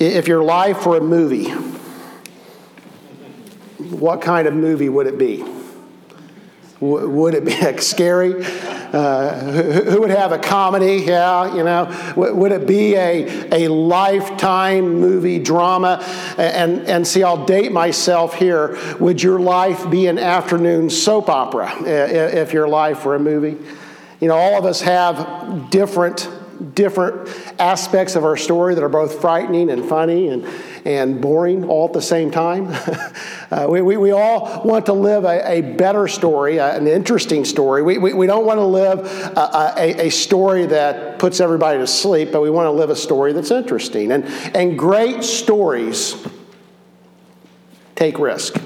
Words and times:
If 0.00 0.28
your 0.28 0.42
life 0.42 0.86
were 0.86 0.96
a 0.96 1.02
movie, 1.02 1.50
what 3.78 4.22
kind 4.22 4.48
of 4.48 4.54
movie 4.54 4.88
would 4.88 5.06
it 5.06 5.18
be? 5.18 5.44
Would 6.80 7.34
it 7.34 7.44
be 7.44 7.52
scary? 7.82 8.42
Uh, 8.42 9.38
who, 9.52 10.00
would 10.00 10.10
have 10.10 10.32
a 10.32 10.38
comedy? 10.38 11.04
Yeah, 11.06 11.54
you 11.54 11.62
know. 11.62 12.14
Would 12.16 12.50
it 12.50 12.66
be 12.66 12.96
a, 12.96 13.66
a 13.66 13.68
lifetime 13.68 15.00
movie 15.00 15.38
drama? 15.38 16.02
And, 16.38 16.80
and 16.88 17.06
see, 17.06 17.22
I'll 17.22 17.44
date 17.44 17.70
myself 17.70 18.34
here. 18.34 18.78
Would 18.98 19.22
your 19.22 19.38
life 19.38 19.88
be 19.90 20.06
an 20.06 20.18
afternoon 20.18 20.88
soap 20.88 21.28
opera 21.28 21.72
if 21.84 22.54
your 22.54 22.68
life 22.68 23.04
were 23.04 23.16
a 23.16 23.20
movie? 23.20 23.62
You 24.18 24.28
know, 24.28 24.36
all 24.36 24.58
of 24.58 24.64
us 24.64 24.80
have 24.80 25.68
different 25.70 26.26
different 26.60 27.28
aspects 27.58 28.16
of 28.16 28.24
our 28.24 28.36
story 28.36 28.74
that 28.74 28.82
are 28.82 28.88
both 28.88 29.20
frightening 29.20 29.70
and 29.70 29.84
funny 29.84 30.28
and, 30.28 30.46
and 30.84 31.20
boring 31.20 31.64
all 31.64 31.86
at 31.86 31.92
the 31.92 32.02
same 32.02 32.30
time. 32.30 32.68
uh, 33.50 33.66
we, 33.68 33.80
we, 33.82 33.96
we, 33.96 34.10
all 34.10 34.62
want 34.64 34.86
to 34.86 34.92
live 34.92 35.24
a, 35.24 35.50
a 35.50 35.60
better 35.76 36.06
story, 36.06 36.60
uh, 36.60 36.76
an 36.76 36.86
interesting 36.86 37.44
story. 37.44 37.82
We, 37.82 37.98
we, 37.98 38.12
we 38.12 38.26
don't 38.26 38.44
want 38.44 38.58
to 38.58 38.64
live 38.64 39.00
a, 39.36 39.74
a, 39.76 40.06
a, 40.06 40.10
story 40.10 40.66
that 40.66 41.18
puts 41.18 41.40
everybody 41.40 41.78
to 41.78 41.86
sleep, 41.86 42.32
but 42.32 42.42
we 42.42 42.50
want 42.50 42.66
to 42.66 42.72
live 42.72 42.90
a 42.90 42.96
story 42.96 43.32
that's 43.32 43.50
interesting. 43.50 44.12
And, 44.12 44.24
and 44.54 44.78
great 44.78 45.24
stories 45.24 46.26
take 47.94 48.18
risk. 48.18 48.60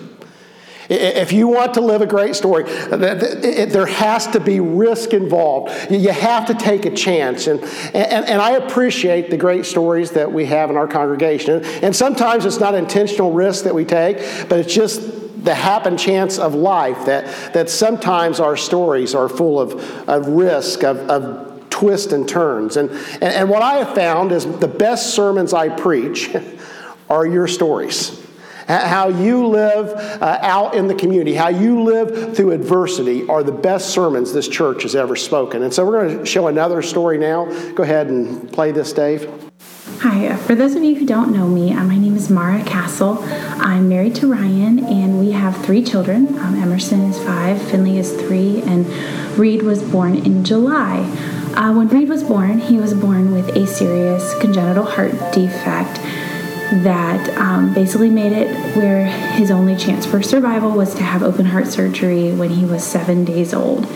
If 0.88 1.33
you 1.33 1.48
want 1.48 1.74
to 1.74 1.80
live 1.80 2.02
a 2.02 2.06
great 2.06 2.37
story, 2.37 2.65
there 2.65 3.87
has 3.87 4.27
to 4.29 4.41
be 4.41 4.61
risk 4.61 5.15
involved. 5.15 5.91
You 5.91 6.10
have 6.10 6.47
to 6.47 6.55
take 6.55 6.84
a 6.84 6.95
chance. 6.95 7.47
And, 7.47 7.60
and, 7.95 8.27
and 8.27 8.43
I 8.43 8.52
appreciate 8.52 9.30
the 9.30 9.37
great 9.37 9.65
stories 9.65 10.10
that 10.12 10.30
we 10.30 10.47
have 10.47 10.70
in 10.70 10.77
our 10.77 10.87
congregation. 10.87 11.65
And 11.83 11.95
sometimes 11.95 12.45
it's 12.45 12.60
not 12.60 12.74
intentional 12.74 13.33
risk 13.33 13.65
that 13.65 13.74
we 13.74 13.84
take, 13.84 14.19
but 14.48 14.59
it's 14.59 14.74
just 14.74 15.45
the 15.45 15.54
happen 15.54 15.96
chance 15.96 16.38
of 16.38 16.54
life 16.54 17.07
that, 17.07 17.52
that 17.54 17.71
sometimes 17.71 18.41
our 18.41 18.57
stories 18.57 19.15
are 19.15 19.29
full 19.29 19.60
of, 19.60 20.09
of 20.09 20.26
risk, 20.29 20.82
of, 20.82 20.98
of 21.10 21.69
twists 21.71 22.13
and 22.13 22.29
turns. 22.29 22.76
And, 22.76 22.91
and, 22.91 23.24
and 23.24 23.51
what 23.51 23.63
I 23.63 23.74
have 23.74 23.95
found 23.95 24.32
is 24.32 24.45
the 24.59 24.69
best 24.69 25.15
sermons 25.15 25.52
I 25.52 25.69
preach 25.69 26.35
are 27.10 27.26
your 27.26 27.46
stories 27.46 28.21
how 28.66 29.09
you 29.09 29.46
live 29.46 29.88
uh, 30.23 30.38
out 30.40 30.74
in 30.74 30.87
the 30.87 30.95
community, 30.95 31.34
how 31.34 31.48
you 31.48 31.82
live 31.82 32.37
through 32.37 32.52
adversity 32.52 33.26
are 33.29 33.43
the 33.43 33.52
best 33.52 33.90
sermons 33.90 34.32
this 34.32 34.48
church 34.48 34.82
has 34.82 34.95
ever 34.95 35.16
spoken. 35.16 35.62
And 35.62 35.73
so 35.73 35.84
we're 35.84 36.07
going 36.07 36.18
to 36.18 36.26
show 36.26 36.46
another 36.46 36.82
story 36.82 37.18
now. 37.18 37.46
Go 37.73 37.82
ahead 37.82 38.09
and 38.09 38.51
play 38.52 38.73
this, 38.73 38.92
Dave. 38.92 39.29
Hi, 40.01 40.29
uh, 40.29 40.37
for 40.37 40.54
those 40.54 40.74
of 40.74 40.82
you 40.82 40.95
who 40.96 41.07
don't 41.07 41.32
know 41.32 41.46
me, 41.46 41.73
uh, 41.73 41.82
my 41.85 41.96
name 41.96 42.16
is 42.16 42.29
Mara 42.29 42.62
Castle. 42.65 43.18
I'm 43.23 43.88
married 43.88 44.15
to 44.16 44.30
Ryan, 44.30 44.85
and 44.85 45.18
we 45.18 45.32
have 45.32 45.57
three 45.65 45.82
children. 45.82 46.38
Um, 46.38 46.57
Emerson 46.57 47.02
is 47.02 47.18
five, 47.24 47.60
Finley 47.70 47.98
is 47.98 48.12
three, 48.12 48.60
and 48.62 48.87
Reed 49.38 49.62
was 49.62 49.82
born 49.82 50.16
in 50.16 50.45
July. 50.45 51.01
Uh, 51.54 51.73
when 51.73 51.88
Reed 51.88 52.09
was 52.09 52.23
born, 52.23 52.59
he 52.59 52.76
was 52.76 52.92
born 52.92 53.32
with 53.32 53.57
a 53.57 53.66
serious 53.66 54.35
congenital 54.40 54.85
heart 54.85 55.12
defect 55.32 56.01
that 56.82 57.29
um, 57.38 57.73
basically 57.74 58.10
made 58.10 58.32
it 58.32 58.76
where 58.76 59.07
his 59.07 59.51
only 59.51 59.76
chance 59.76 60.07
for 60.07 60.23
survival 60.23 60.70
was 60.70 60.95
to 60.95 61.02
have 61.02 61.23
open 61.23 61.46
heart 61.46 61.66
surgery 61.66 62.32
when 62.32 62.51
he 62.51 62.65
was 62.65 62.82
seven 62.82 63.24
days 63.24 63.52
old. 63.54 63.87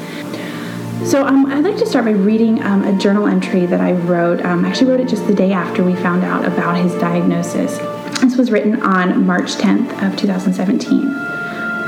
So 1.05 1.25
um, 1.25 1.47
I'd 1.47 1.65
like 1.65 1.77
to 1.79 1.87
start 1.87 2.05
by 2.05 2.11
reading 2.11 2.63
um, 2.63 2.85
a 2.85 2.99
journal 2.99 3.27
entry 3.27 3.67
that 3.67 3.81
I 3.81 3.93
wrote. 3.93 4.45
Um, 4.45 4.65
I 4.65 4.69
actually 4.69 4.91
wrote 4.91 5.01
it 5.01 5.09
just 5.09 5.27
the 5.27 5.35
day 5.35 5.53
after 5.53 5.83
we 5.85 5.95
found 5.95 6.25
out 6.25 6.45
about 6.45 6.77
his 6.77 6.93
diagnosis. 6.95 7.79
This 8.21 8.37
was 8.37 8.51
written 8.51 8.83
on 8.83 9.25
March 9.25 9.53
10th 9.53 9.91
of 10.07 10.19
2017. 10.19 11.38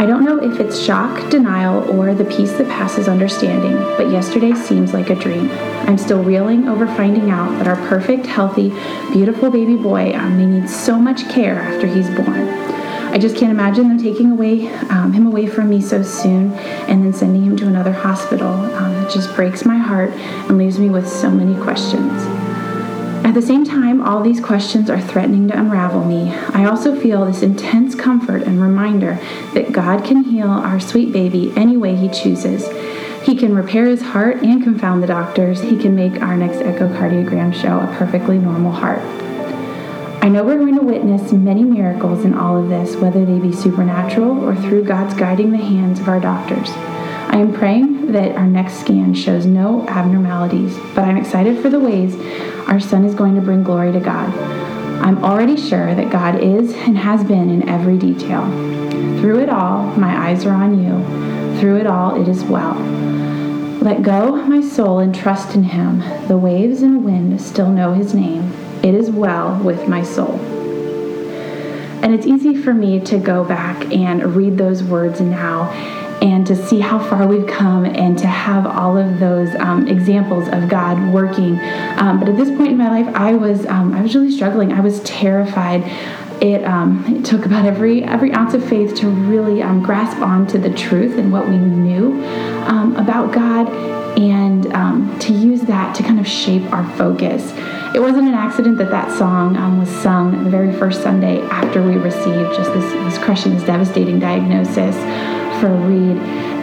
I 0.01 0.07
don't 0.07 0.25
know 0.25 0.39
if 0.43 0.59
it's 0.59 0.81
shock, 0.81 1.29
denial, 1.29 1.87
or 1.91 2.15
the 2.15 2.25
peace 2.25 2.53
that 2.53 2.67
passes 2.69 3.07
understanding, 3.07 3.77
but 3.99 4.11
yesterday 4.11 4.55
seems 4.55 4.95
like 4.95 5.11
a 5.11 5.15
dream. 5.15 5.51
I'm 5.51 5.99
still 5.99 6.25
reeling 6.25 6.69
over 6.69 6.87
finding 6.87 7.29
out 7.29 7.51
that 7.59 7.69
our 7.69 7.77
perfect, 7.87 8.25
healthy, 8.25 8.71
beautiful 9.13 9.51
baby 9.51 9.77
boy 9.77 10.15
um, 10.15 10.39
need 10.39 10.71
so 10.71 10.99
much 10.99 11.29
care 11.29 11.61
after 11.61 11.87
he's 11.87 12.09
born. 12.09 12.49
I 13.13 13.19
just 13.19 13.37
can't 13.37 13.53
imagine 13.53 13.89
them 13.89 13.99
taking 13.99 14.33
away 14.33 14.73
um, 14.85 15.13
him 15.13 15.27
away 15.27 15.47
from 15.47 15.69
me 15.69 15.83
so 15.83 16.03
soon 16.03 16.55
and 16.55 17.05
then 17.05 17.13
sending 17.13 17.45
him 17.45 17.59
to 17.59 17.67
another 17.67 17.93
hospital. 17.93 18.49
Um, 18.49 19.05
it 19.05 19.13
just 19.13 19.37
breaks 19.37 19.67
my 19.67 19.77
heart 19.77 20.13
and 20.13 20.57
leaves 20.57 20.79
me 20.79 20.89
with 20.89 21.07
so 21.07 21.31
many 21.31 21.61
questions. 21.63 22.40
At 23.31 23.35
the 23.35 23.43
same 23.43 23.65
time, 23.65 24.03
all 24.03 24.25
these 24.25 24.41
questions 24.41 24.91
are 24.91 25.01
threatening 25.01 25.47
to 25.47 25.57
unravel 25.57 26.05
me. 26.05 26.35
I 26.53 26.65
also 26.65 26.99
feel 26.99 27.25
this 27.25 27.45
intense 27.45 27.95
comfort 27.95 28.43
and 28.43 28.61
reminder 28.61 29.21
that 29.55 29.71
God 29.71 30.05
can 30.05 30.25
heal 30.25 30.49
our 30.49 30.81
sweet 30.81 31.13
baby 31.13 31.53
any 31.55 31.77
way 31.77 31.95
He 31.95 32.09
chooses. 32.09 32.69
He 33.25 33.37
can 33.37 33.55
repair 33.55 33.85
his 33.85 34.03
heart 34.03 34.39
and 34.39 34.65
confound 34.65 35.01
the 35.01 35.07
doctors. 35.07 35.61
He 35.61 35.79
can 35.79 35.95
make 35.95 36.21
our 36.21 36.37
next 36.37 36.57
echocardiogram 36.57 37.55
show 37.55 37.79
a 37.79 37.97
perfectly 37.97 38.37
normal 38.37 38.73
heart. 38.73 38.99
I 40.25 40.29
know 40.29 40.43
we're 40.43 40.59
going 40.59 40.75
to 40.81 40.85
witness 40.85 41.31
many 41.31 41.63
miracles 41.63 42.25
in 42.25 42.35
all 42.35 42.61
of 42.61 42.69
this, 42.69 42.97
whether 42.97 43.25
they 43.25 43.39
be 43.39 43.53
supernatural 43.53 44.43
or 44.43 44.57
through 44.57 44.87
God's 44.87 45.15
guiding 45.15 45.53
the 45.53 45.59
hands 45.59 46.01
of 46.01 46.09
our 46.09 46.19
doctors. 46.19 46.69
I 47.33 47.37
am 47.37 47.53
praying 47.53 48.11
that 48.11 48.35
our 48.35 48.49
next 48.49 48.81
scan 48.81 49.15
shows 49.15 49.47
no 49.47 49.87
abnormalities, 49.87 50.77
but 50.97 51.05
I'm 51.05 51.17
excited 51.17 51.63
for 51.63 51.71
the 51.71 51.79
ways 51.79 52.17
our 52.67 52.81
son 52.81 53.05
is 53.05 53.15
going 53.15 53.35
to 53.35 53.41
bring 53.41 53.63
glory 53.63 53.93
to 53.93 54.01
God. 54.01 54.35
I'm 55.03 55.25
already 55.25 55.57
sure 55.57 55.95
that 55.95 56.11
God 56.11 56.43
is 56.43 56.75
and 56.75 56.99
has 56.99 57.25
been 57.25 57.49
in 57.49 57.69
every 57.69 57.97
detail. 57.97 58.45
Through 59.21 59.41
it 59.41 59.49
all, 59.49 59.87
my 59.97 60.29
eyes 60.29 60.45
are 60.45 60.55
on 60.55 60.83
you. 60.83 61.59
Through 61.59 61.79
it 61.79 61.87
all, 61.87 62.21
it 62.21 62.29
is 62.29 62.45
well. 62.45 62.75
Let 63.81 64.03
go 64.03 64.37
my 64.37 64.61
soul 64.61 64.99
and 64.99 65.15
trust 65.15 65.55
in 65.55 65.63
him. 65.63 66.01
The 66.29 66.37
waves 66.37 66.83
and 66.83 67.03
wind 67.03 67.41
still 67.41 67.71
know 67.71 67.95
his 67.95 68.13
name. 68.13 68.53
It 68.83 68.95
is 68.95 69.11
well 69.11 69.59
with 69.63 69.89
my 69.89 70.03
soul. 70.03 70.39
And 72.03 72.15
it's 72.15 72.27
easy 72.27 72.55
for 72.55 72.75
me 72.75 73.01
to 73.01 73.19
go 73.19 73.45
back 73.45 73.93
and 73.93 74.37
read 74.37 74.59
those 74.59 74.83
words 74.83 75.21
now 75.21 75.71
and 76.21 76.47
to 76.47 76.55
see 76.55 76.81
how 76.81 76.99
far 76.99 77.27
we've 77.27 77.47
come 77.47 77.85
and 77.85 78.19
to 78.19 78.27
have 78.27 78.67
all 78.67 78.97
of 78.99 79.19
those 79.19 79.55
um, 79.57 79.89
examples 79.89 80.49
of 80.49 80.69
God 80.69 81.13
working. 81.13 81.59
Um, 81.97 82.19
but 82.19 82.29
at 82.29 82.37
this 82.37 82.51
point 82.51 82.73
in 82.73 82.77
my 82.77 82.91
life, 82.91 83.15
I 83.15 83.35
was 83.35 83.67
um, 83.67 83.95
I 83.95 84.03
was 84.03 84.15
really 84.15 84.31
struggling. 84.31 84.73
I 84.73 84.81
was 84.81 85.01
terrified. 85.01 85.83
It, 86.43 86.65
um, 86.65 87.05
it 87.07 87.25
took 87.25 87.45
about 87.45 87.67
every 87.67 88.03
every 88.03 88.33
ounce 88.33 88.55
of 88.55 88.67
faith 88.67 88.95
to 88.97 89.09
really 89.09 89.63
um, 89.63 89.83
grasp 89.83 90.21
onto 90.21 90.59
the 90.59 90.71
truth 90.71 91.19
and 91.19 91.33
what 91.33 91.49
we 91.49 91.59
knew 91.59 92.23
um, 92.65 92.97
about 92.97 93.33
God, 93.33 93.69
and 94.19 94.63
to 95.21 95.33
use 95.33 95.63
that 95.63 95.95
to 95.97 96.03
kind 96.03 96.19
of 96.19 96.27
shape 96.27 96.71
our 96.73 96.89
focus. 96.97 97.53
It 97.93 98.01
wasn't 98.01 98.29
an 98.29 98.35
accident 98.35 98.79
that 98.79 98.91
that 98.91 99.11
song 99.19 99.57
um, 99.57 99.81
was 99.81 99.89
sung 99.89 100.45
the 100.45 100.51
very 100.51 100.73
first 100.73 101.03
Sunday 101.03 101.41
after 101.43 101.83
we 101.83 101.97
received 101.97 102.55
just 102.55 102.73
this, 102.73 102.93
this 102.93 103.19
crushing, 103.19 103.53
this 103.53 103.65
devastating 103.65 104.21
diagnosis 104.21 104.95
for 105.61 105.69
Reed. 105.69 106.17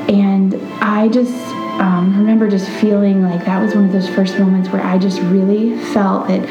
And 0.10 0.56
I 0.82 1.08
just 1.08 1.34
um, 1.80 2.18
remember 2.18 2.50
just 2.50 2.70
feeling 2.82 3.22
like 3.22 3.46
that 3.46 3.62
was 3.62 3.76
one 3.76 3.86
of 3.86 3.92
those 3.92 4.10
first 4.10 4.40
moments 4.40 4.70
where 4.70 4.82
I 4.82 4.98
just 4.98 5.22
really 5.22 5.78
felt 5.94 6.28
that 6.28 6.42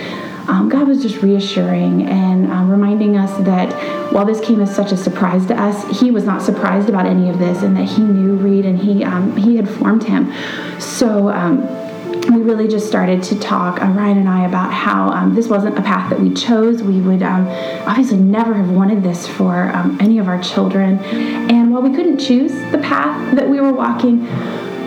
um, 0.48 0.68
God 0.68 0.86
was 0.86 1.02
just 1.02 1.22
reassuring 1.22 2.06
and 2.06 2.52
um, 2.52 2.70
reminding 2.70 3.16
us 3.16 3.36
that 3.44 3.72
while 4.12 4.24
this 4.24 4.40
came 4.40 4.60
as 4.60 4.72
such 4.72 4.92
a 4.92 4.96
surprise 4.96 5.44
to 5.46 5.60
us, 5.60 6.00
He 6.00 6.12
was 6.12 6.24
not 6.24 6.40
surprised 6.40 6.88
about 6.88 7.06
any 7.06 7.28
of 7.28 7.40
this, 7.40 7.62
and 7.62 7.76
that 7.76 7.84
He 7.84 8.02
knew 8.02 8.36
Reed 8.36 8.64
and 8.64 8.78
He 8.78 9.02
um, 9.02 9.36
He 9.36 9.56
had 9.56 9.68
formed 9.68 10.04
him. 10.04 10.32
So 10.80 11.30
um, 11.30 11.62
we 12.30 12.42
really 12.42 12.68
just 12.68 12.86
started 12.86 13.22
to 13.24 13.38
talk, 13.38 13.80
uh, 13.82 13.86
Ryan 13.86 14.18
and 14.18 14.28
I, 14.28 14.46
about 14.46 14.72
how 14.72 15.10
um, 15.10 15.34
this 15.34 15.48
wasn't 15.48 15.78
a 15.78 15.82
path 15.82 16.10
that 16.10 16.18
we 16.18 16.34
chose. 16.34 16.82
We 16.82 17.00
would 17.00 17.22
um, 17.22 17.46
obviously 17.86 18.18
never 18.18 18.54
have 18.54 18.70
wanted 18.70 19.02
this 19.02 19.26
for 19.26 19.70
um, 19.74 19.96
any 20.00 20.18
of 20.18 20.28
our 20.28 20.40
children. 20.42 20.98
And 20.98 21.72
while 21.72 21.82
we 21.82 21.94
couldn't 21.94 22.18
choose 22.18 22.52
the 22.72 22.78
path 22.78 23.36
that 23.36 23.48
we 23.48 23.60
were 23.60 23.72
walking, 23.72 24.26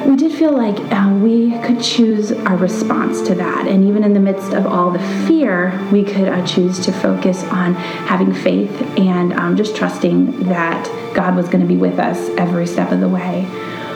we 0.10 0.16
did 0.16 0.34
feel 0.34 0.52
like 0.52 0.78
uh, 0.92 1.14
we 1.22 1.52
could 1.60 1.81
choose 1.81 2.31
our 2.31 2.58
response 2.58 3.22
to 3.24 3.36
that. 3.36 3.68
And 3.68 3.88
even 3.88 4.04
in 4.04 4.14
the 4.14 4.19
midst 4.19 4.54
of 4.54 4.66
all 4.66 4.92
the 4.92 5.00
fear, 5.28 5.80
we 5.92 6.04
could 6.04 6.28
uh, 6.28 6.46
choose 6.46 6.80
to 6.86 6.92
focus 6.92 7.44
on 7.46 7.74
having 7.74 8.34
faith 8.34 8.81
and 8.98 9.34
um, 9.34 9.56
just 9.56 9.75
trusting 9.75 10.46
that 10.46 10.86
God 11.14 11.36
was 11.36 11.48
going 11.48 11.62
to 11.62 11.68
be 11.68 11.78
with 11.78 12.00
us 12.00 12.18
every 12.38 12.66
step 12.68 12.92
of 12.92 13.00
the 13.00 13.10
way 13.10 13.48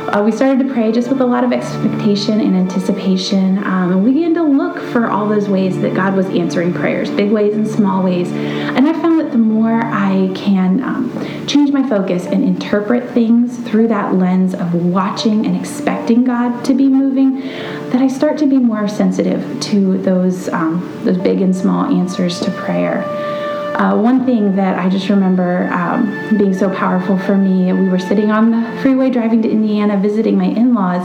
uh, 0.09 0.21
we 0.23 0.31
started 0.31 0.65
to 0.67 0.73
pray 0.73 0.91
just 0.91 1.09
with 1.09 1.21
a 1.21 1.25
lot 1.25 1.43
of 1.43 1.51
expectation 1.51 2.39
and 2.39 2.55
anticipation. 2.55 3.57
Um, 3.59 3.91
and 3.91 4.03
we 4.03 4.13
began 4.13 4.33
to 4.35 4.43
look 4.43 4.79
for 4.91 5.09
all 5.09 5.27
those 5.27 5.49
ways 5.49 5.79
that 5.81 5.93
God 5.93 6.15
was 6.15 6.27
answering 6.27 6.73
prayers, 6.73 7.09
big 7.09 7.31
ways 7.31 7.55
and 7.55 7.67
small 7.67 8.03
ways. 8.03 8.31
And 8.31 8.87
I 8.87 8.93
found 8.93 9.19
that 9.19 9.31
the 9.31 9.37
more 9.37 9.81
I 9.83 10.31
can 10.35 10.83
um, 10.83 11.47
change 11.47 11.71
my 11.71 11.87
focus 11.87 12.25
and 12.25 12.43
interpret 12.43 13.09
things 13.11 13.57
through 13.57 13.87
that 13.89 14.15
lens 14.15 14.53
of 14.53 14.73
watching 14.73 15.45
and 15.45 15.55
expecting 15.55 16.23
God 16.23 16.63
to 16.65 16.73
be 16.73 16.87
moving, 16.87 17.39
that 17.39 18.01
I 18.01 18.07
start 18.07 18.37
to 18.39 18.45
be 18.45 18.57
more 18.57 18.87
sensitive 18.87 19.59
to 19.61 19.97
those 19.99 20.49
um, 20.49 21.01
those 21.03 21.17
big 21.17 21.41
and 21.41 21.55
small 21.55 21.85
answers 21.85 22.39
to 22.41 22.51
prayer. 22.51 23.03
Uh, 23.75 23.97
one 23.97 24.25
thing 24.25 24.55
that 24.55 24.77
I 24.77 24.89
just 24.89 25.09
remember 25.09 25.69
um, 25.71 26.37
being 26.37 26.53
so 26.53 26.69
powerful 26.73 27.17
for 27.17 27.35
me, 27.37 27.73
we 27.73 27.89
were 27.89 27.99
sitting 27.99 28.31
on 28.31 28.51
the 28.51 28.81
freeway 28.81 29.09
driving 29.09 29.41
to 29.41 29.49
Indiana 29.49 29.97
visiting 29.97 30.37
my 30.37 30.45
in 30.45 30.73
laws, 30.73 31.01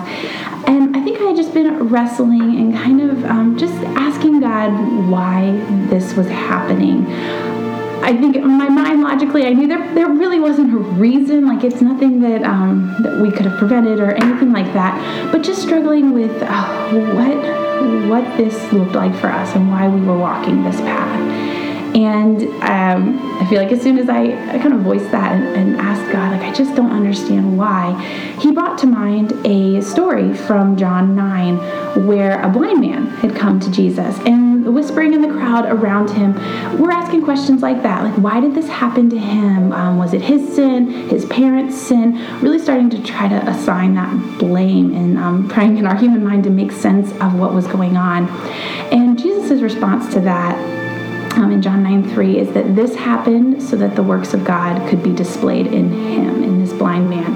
and 0.67 0.97
I 0.97 1.03
think 1.03 1.21
I 1.21 1.25
had 1.25 1.37
just 1.37 1.55
been 1.55 1.89
wrestling 1.89 2.59
and 2.59 2.75
kind 2.75 3.01
of 3.01 3.25
um, 3.25 3.57
just 3.59 3.75
asking 3.97 4.41
God 4.41 4.71
why 5.09 5.53
this 5.89 6.15
was 6.15 6.27
happening. 6.29 7.07
I 8.03 8.17
think 8.17 8.37
in 8.37 8.47
my 8.47 8.69
mind, 8.69 9.03
logically, 9.03 9.45
I 9.47 9.53
knew 9.53 9.67
there, 9.67 9.95
there 9.95 10.09
really 10.09 10.39
wasn't 10.39 10.73
a 10.73 10.77
reason. 10.77 11.47
Like 11.47 11.65
it's 11.65 11.81
nothing 11.81 12.21
that 12.21 12.43
um, 12.43 12.97
that 13.03 13.21
we 13.21 13.31
could 13.31 13.45
have 13.47 13.59
prevented 13.59 13.99
or 14.01 14.13
anything 14.13 14.53
like 14.53 14.73
that. 14.73 15.33
But 15.33 15.43
just 15.43 15.63
struggling 15.63 16.13
with 16.13 16.43
uh, 16.43 16.93
what 17.15 17.69
what 18.09 18.37
this 18.37 18.73
looked 18.73 18.95
like 18.95 19.15
for 19.17 19.29
us 19.29 19.55
and 19.55 19.71
why 19.71 19.89
we 19.89 20.01
were 20.01 20.17
walking 20.17 20.65
this 20.65 20.81
path. 20.81 21.58
And 21.99 22.43
um, 22.63 23.19
I 23.43 23.47
feel 23.51 23.61
like 23.61 23.73
as 23.73 23.83
soon 23.83 23.99
as 23.99 24.09
I, 24.09 24.27
I 24.55 24.59
kind 24.61 24.73
of 24.73 24.83
voiced 24.83 25.11
that 25.11 25.33
and, 25.33 25.45
and, 25.57 25.81
asked 25.81 26.13
God, 26.13 26.31
like, 26.31 26.43
I 26.43 26.55
just 26.55 26.77
don't 26.77 26.93
understand 26.93 27.59
why, 27.59 28.01
He 28.41 28.53
brought 28.53 28.79
to 28.79 28.87
mind 28.87 29.33
a 29.45 29.83
story 29.83 30.33
from 30.33 30.77
John 30.77 31.17
9 31.17 32.07
where 32.07 32.41
a 32.41 32.49
blind 32.49 32.81
man 32.81 33.07
had 33.17 33.35
come 33.35 33.59
to 33.59 33.71
Jesus. 33.73 34.17
And 34.21 34.65
the 34.65 34.71
whispering 34.71 35.13
in 35.13 35.23
the 35.23 35.29
crowd 35.29 35.67
around 35.67 36.11
him 36.11 36.35
were 36.79 36.93
asking 36.93 37.25
questions 37.25 37.63
like 37.63 37.83
that 37.83 38.05
like, 38.05 38.15
why 38.15 38.39
did 38.39 38.55
this 38.55 38.69
happen 38.69 39.11
to 39.11 39.19
him? 39.19 39.73
Um, 39.73 39.99
was 39.99 40.15
it 40.15 40.23
his 40.23 40.55
sin, 40.55 41.09
his 41.09 41.25
parents' 41.27 41.77
sin? 41.77 42.15
Really 42.41 42.61
starting 42.61 42.91
to 42.91 43.03
try 43.03 43.29
to 43.29 43.49
assign 43.49 43.95
that 43.95 44.39
blame 44.39 44.95
and 44.95 45.19
um, 45.19 45.49
trying 45.49 45.77
in 45.79 45.85
our 45.85 45.97
human 45.97 46.23
mind 46.23 46.45
to 46.45 46.51
make 46.51 46.71
sense 46.71 47.11
of 47.21 47.35
what 47.35 47.55
was 47.55 47.67
going 47.67 47.97
on. 47.97 48.29
And 48.93 49.19
Jesus' 49.19 49.63
response 49.63 50.13
to 50.15 50.21
that 50.21 50.79
in 51.47 51.63
John 51.63 51.85
9 51.85 52.11
3 52.11 52.39
is 52.39 52.53
that 52.53 52.75
this 52.75 52.97
happened 52.97 53.63
so 53.63 53.77
that 53.77 53.95
the 53.95 54.03
works 54.03 54.35
of 54.35 54.45
God 54.45 54.89
could 54.91 55.03
be 55.03 55.13
displayed 55.15 55.69
in 55.69 55.93
him, 55.93 56.43
in 56.43 56.61
this 56.61 56.73
blind 56.73 57.09
man. 57.09 57.33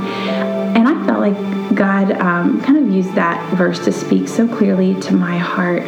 And 0.77 0.89
I 0.89 1.07
felt 1.07 1.21
like 1.21 1.75
God 1.75 2.11
um, 2.13 2.61
kind 2.63 2.79
of 2.79 2.93
used 2.93 3.15
that 3.15 3.55
verse 3.55 3.79
to 3.85 3.93
speak 3.93 4.27
so 4.29 4.49
clearly 4.49 5.01
to 5.03 5.15
my 5.15 5.39
heart. 5.39 5.85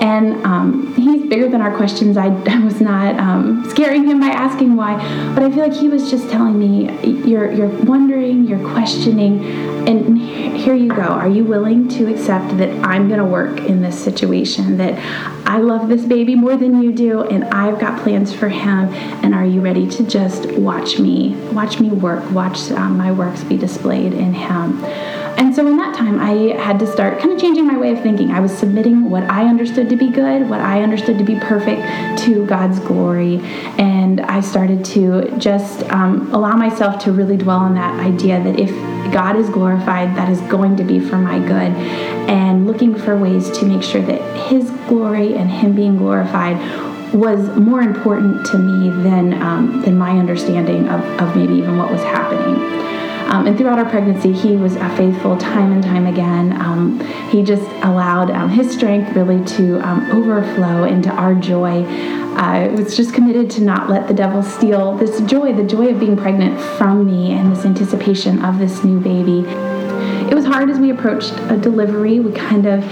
And 0.00 0.44
um, 0.46 0.94
he's 0.94 1.28
bigger 1.28 1.48
than 1.48 1.60
our 1.60 1.76
questions. 1.76 2.16
I, 2.16 2.26
I 2.46 2.64
was 2.64 2.80
not 2.80 3.18
um, 3.18 3.68
scaring 3.70 4.06
him 4.06 4.20
by 4.20 4.28
asking 4.28 4.76
why, 4.76 4.96
but 5.34 5.42
I 5.42 5.50
feel 5.50 5.68
like 5.68 5.74
he 5.74 5.88
was 5.88 6.10
just 6.10 6.30
telling 6.30 6.58
me, 6.58 6.90
"You're 7.28 7.52
you're 7.52 7.68
wondering, 7.84 8.44
you're 8.44 8.66
questioning, 8.72 9.44
and 9.86 10.18
here 10.18 10.74
you 10.74 10.88
go. 10.88 11.02
Are 11.02 11.28
you 11.28 11.44
willing 11.44 11.88
to 11.88 12.12
accept 12.12 12.56
that 12.58 12.70
I'm 12.84 13.08
going 13.08 13.20
to 13.20 13.24
work 13.24 13.60
in 13.60 13.82
this 13.82 14.02
situation? 14.02 14.76
That 14.78 14.98
I 15.46 15.58
love 15.58 15.88
this 15.88 16.04
baby 16.04 16.34
more 16.34 16.56
than 16.56 16.82
you 16.82 16.92
do, 16.92 17.22
and 17.22 17.44
I've 17.44 17.78
got 17.78 18.00
plans 18.02 18.32
for 18.32 18.48
him. 18.48 18.88
And 19.22 19.34
are 19.34 19.46
you 19.46 19.60
ready 19.60 19.86
to 19.88 20.02
just 20.02 20.50
watch 20.52 20.98
me, 20.98 21.34
watch 21.52 21.78
me 21.78 21.90
work, 21.90 22.28
watch 22.30 22.70
um, 22.72 22.96
my 22.96 23.12
works 23.12 23.44
be 23.44 23.56
displayed 23.56 24.12
in 24.14 24.32
him?" 24.32 24.82
And 25.36 25.54
so 25.54 25.66
in 25.66 25.76
that 25.78 25.94
time, 25.96 26.18
I 26.20 26.56
had 26.62 26.78
to 26.80 26.86
start 26.86 27.18
kind 27.18 27.32
of 27.32 27.40
changing 27.40 27.66
my 27.66 27.76
way 27.76 27.92
of 27.92 28.02
thinking. 28.02 28.30
I 28.30 28.40
was 28.40 28.56
submitting 28.56 29.10
what 29.10 29.24
I 29.24 29.46
understood 29.46 29.88
to 29.88 29.96
be 29.96 30.08
good, 30.08 30.48
what 30.48 30.60
I 30.60 30.82
understood 30.82 31.18
to 31.18 31.24
be 31.24 31.38
perfect, 31.38 31.82
to 32.24 32.46
God's 32.46 32.78
glory. 32.80 33.40
And 33.78 34.20
I 34.20 34.40
started 34.40 34.84
to 34.86 35.36
just 35.38 35.82
um, 35.90 36.32
allow 36.32 36.56
myself 36.56 37.02
to 37.04 37.12
really 37.12 37.36
dwell 37.36 37.58
on 37.58 37.74
that 37.74 37.98
idea 38.00 38.42
that 38.42 38.58
if 38.58 38.70
God 39.12 39.36
is 39.36 39.48
glorified, 39.48 40.16
that 40.16 40.28
is 40.28 40.40
going 40.42 40.76
to 40.76 40.84
be 40.84 41.00
for 41.00 41.16
my 41.16 41.38
good. 41.38 41.72
And 42.28 42.66
looking 42.66 42.94
for 42.94 43.16
ways 43.16 43.50
to 43.58 43.64
make 43.64 43.82
sure 43.82 44.02
that 44.02 44.48
His 44.48 44.70
glory 44.88 45.34
and 45.34 45.50
Him 45.50 45.74
being 45.74 45.96
glorified 45.96 46.56
was 47.14 47.48
more 47.56 47.80
important 47.80 48.46
to 48.46 48.58
me 48.58 48.90
than 49.02 49.34
um, 49.42 49.82
than 49.82 49.98
my 49.98 50.10
understanding 50.10 50.88
of, 50.88 51.00
of 51.20 51.34
maybe 51.34 51.54
even 51.54 51.76
what 51.76 51.90
was 51.90 52.02
happening. 52.02 52.99
Um, 53.30 53.46
and 53.46 53.56
throughout 53.56 53.78
our 53.78 53.88
pregnancy, 53.88 54.32
he 54.32 54.56
was 54.56 54.76
faithful 54.96 55.36
time 55.36 55.70
and 55.70 55.82
time 55.82 56.08
again. 56.08 56.52
Um, 56.60 56.98
he 57.30 57.44
just 57.44 57.62
allowed 57.84 58.28
um, 58.30 58.50
his 58.50 58.72
strength 58.72 59.14
really 59.14 59.44
to 59.56 59.78
um, 59.86 60.10
overflow 60.10 60.82
into 60.82 61.10
our 61.10 61.34
joy. 61.36 61.84
I 62.34 62.68
uh, 62.68 62.72
was 62.72 62.96
just 62.96 63.14
committed 63.14 63.48
to 63.52 63.60
not 63.60 63.88
let 63.88 64.08
the 64.08 64.14
devil 64.14 64.42
steal 64.42 64.96
this 64.96 65.20
joy, 65.22 65.52
the 65.52 65.62
joy 65.62 65.88
of 65.90 66.00
being 66.00 66.16
pregnant 66.16 66.60
from 66.60 67.06
me, 67.06 67.32
and 67.32 67.54
this 67.54 67.64
anticipation 67.64 68.44
of 68.44 68.58
this 68.58 68.82
new 68.82 68.98
baby. 68.98 69.48
It 70.28 70.34
was 70.34 70.44
hard 70.44 70.68
as 70.68 70.78
we 70.78 70.90
approached 70.90 71.34
a 71.50 71.56
delivery. 71.56 72.18
We 72.18 72.32
kind 72.32 72.66
of 72.66 72.84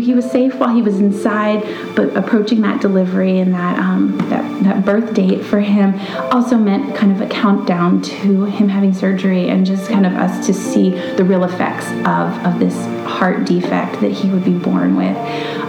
he 0.00 0.14
was 0.14 0.30
safe 0.30 0.54
while 0.56 0.74
he 0.74 0.82
was 0.82 1.00
inside, 1.00 1.62
but 1.94 2.16
approaching 2.16 2.60
that 2.62 2.80
delivery 2.80 3.38
and 3.38 3.54
that 3.54 3.78
um, 3.78 4.16
that, 4.28 4.64
that 4.64 4.84
birth 4.84 5.14
date 5.14 5.44
for 5.44 5.60
him 5.60 5.94
also 6.32 6.56
meant 6.56 6.94
kind 6.96 7.12
of 7.12 7.20
a 7.20 7.26
countdown 7.26 8.00
to 8.02 8.44
him 8.44 8.68
having 8.68 8.92
surgery 8.92 9.48
and 9.48 9.66
just 9.66 9.90
kind 9.90 10.06
of 10.06 10.14
us 10.14 10.46
to 10.46 10.54
see 10.54 10.90
the 11.16 11.24
real 11.24 11.44
effects 11.44 11.86
of, 12.06 12.46
of 12.46 12.58
this 12.58 12.74
heart 13.04 13.46
defect 13.46 14.00
that 14.00 14.10
he 14.10 14.28
would 14.30 14.44
be 14.44 14.56
born 14.56 14.96
with. 14.96 15.16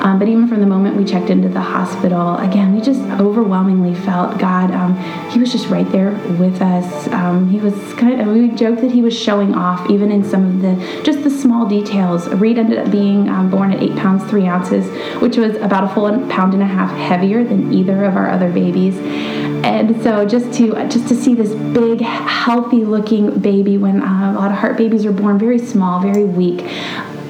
Um, 0.06 0.20
but 0.20 0.28
even 0.28 0.48
from 0.48 0.60
the 0.60 0.68
moment 0.68 0.98
we 0.98 1.04
checked 1.04 1.30
into 1.30 1.50
the 1.50 1.62
hospital, 1.62 2.38
again, 2.38 2.76
we 2.76 2.82
just 2.82 3.02
overwhelmingly 3.20 3.96
felt 3.96 4.38
God. 4.38 4.70
Um, 4.72 4.96
he 5.32 5.40
was 5.40 5.52
just 5.52 5.68
right 5.68 5.90
there 5.92 6.12
with 6.38 6.62
us. 6.62 7.08
Um, 7.08 7.50
he 7.50 7.60
was 7.60 7.74
kind 7.96 8.22
of, 8.22 8.28
we 8.28 8.50
joked 8.50 8.82
that 8.82 8.92
he 8.92 9.02
was 9.02 9.18
showing 9.18 9.56
off, 9.56 9.90
even 9.90 10.12
in 10.12 10.24
some 10.24 10.46
of 10.46 10.62
the 10.62 11.02
just 11.04 11.24
the 11.24 11.30
small 11.30 11.66
details. 11.68 12.28
Reed 12.28 12.60
ended 12.60 12.78
up 12.78 12.92
being 12.92 13.30
um, 13.30 13.50
born 13.50 13.72
at 13.72 13.82
eight 13.82 13.96
pounds 13.96 14.24
three 14.30 14.46
ounces, 14.46 14.86
which 15.22 15.38
was 15.38 15.56
about 15.56 15.84
a 15.84 15.94
full 15.94 16.06
pound 16.28 16.54
and 16.54 16.62
a 16.62 16.68
half 16.68 16.96
heavier 16.98 17.44
than 17.44 17.74
either 17.74 18.04
of 18.04 18.16
our 18.16 18.30
other 18.30 18.52
babies. 18.52 18.98
And 19.66 20.00
so 20.04 20.26
just 20.28 20.54
to 20.60 20.74
just 20.88 21.08
to 21.08 21.16
see 21.16 21.34
this 21.34 21.54
big, 21.74 22.02
healthy 22.02 22.86
looking 22.86 23.40
baby 23.40 23.80
when 23.80 24.02
uh, 24.02 24.32
a 24.32 24.36
lot 24.36 24.52
of 24.52 24.58
heart 24.58 24.78
babies 24.78 25.06
are 25.06 25.12
born 25.12 25.40
very 25.40 25.58
small, 25.58 26.00
very 26.00 26.24
weak, 26.24 26.62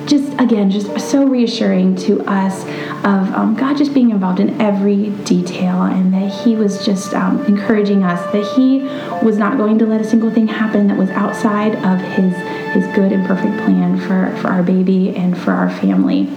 just 0.06 0.34
again, 0.40 0.70
just 0.70 1.00
so 1.00 1.26
reassuring 1.26 1.96
to 1.96 2.22
us 2.22 2.64
of 3.06 3.34
um, 3.34 3.56
God 3.56 3.78
just 3.78 3.94
being 3.94 4.12
involved 4.12 4.40
in 4.40 4.60
every 4.62 5.10
detail 5.24 5.84
and 5.84 6.14
that 6.14 6.32
He 6.44 6.56
was 6.56 6.86
just 6.86 7.14
um, 7.14 7.44
encouraging 7.46 8.04
us 8.04 8.22
that 8.32 8.56
He 8.56 8.80
was 9.26 9.38
not 9.38 9.58
going 9.58 9.80
to 9.80 9.86
let 9.86 10.02
a 10.02 10.04
single 10.04 10.32
thing 10.32 10.48
happen 10.48 10.88
that 10.88 10.98
was 10.98 11.10
outside 11.12 11.76
of 11.76 12.00
His 12.00 12.36
His 12.74 12.86
good 12.96 13.12
and 13.12 13.26
perfect 13.26 13.58
plan 13.64 13.98
for, 14.00 14.36
for 14.42 14.50
our 14.50 14.64
baby 14.64 15.16
and 15.16 15.38
for 15.38 15.52
our 15.52 15.70
family. 15.70 16.30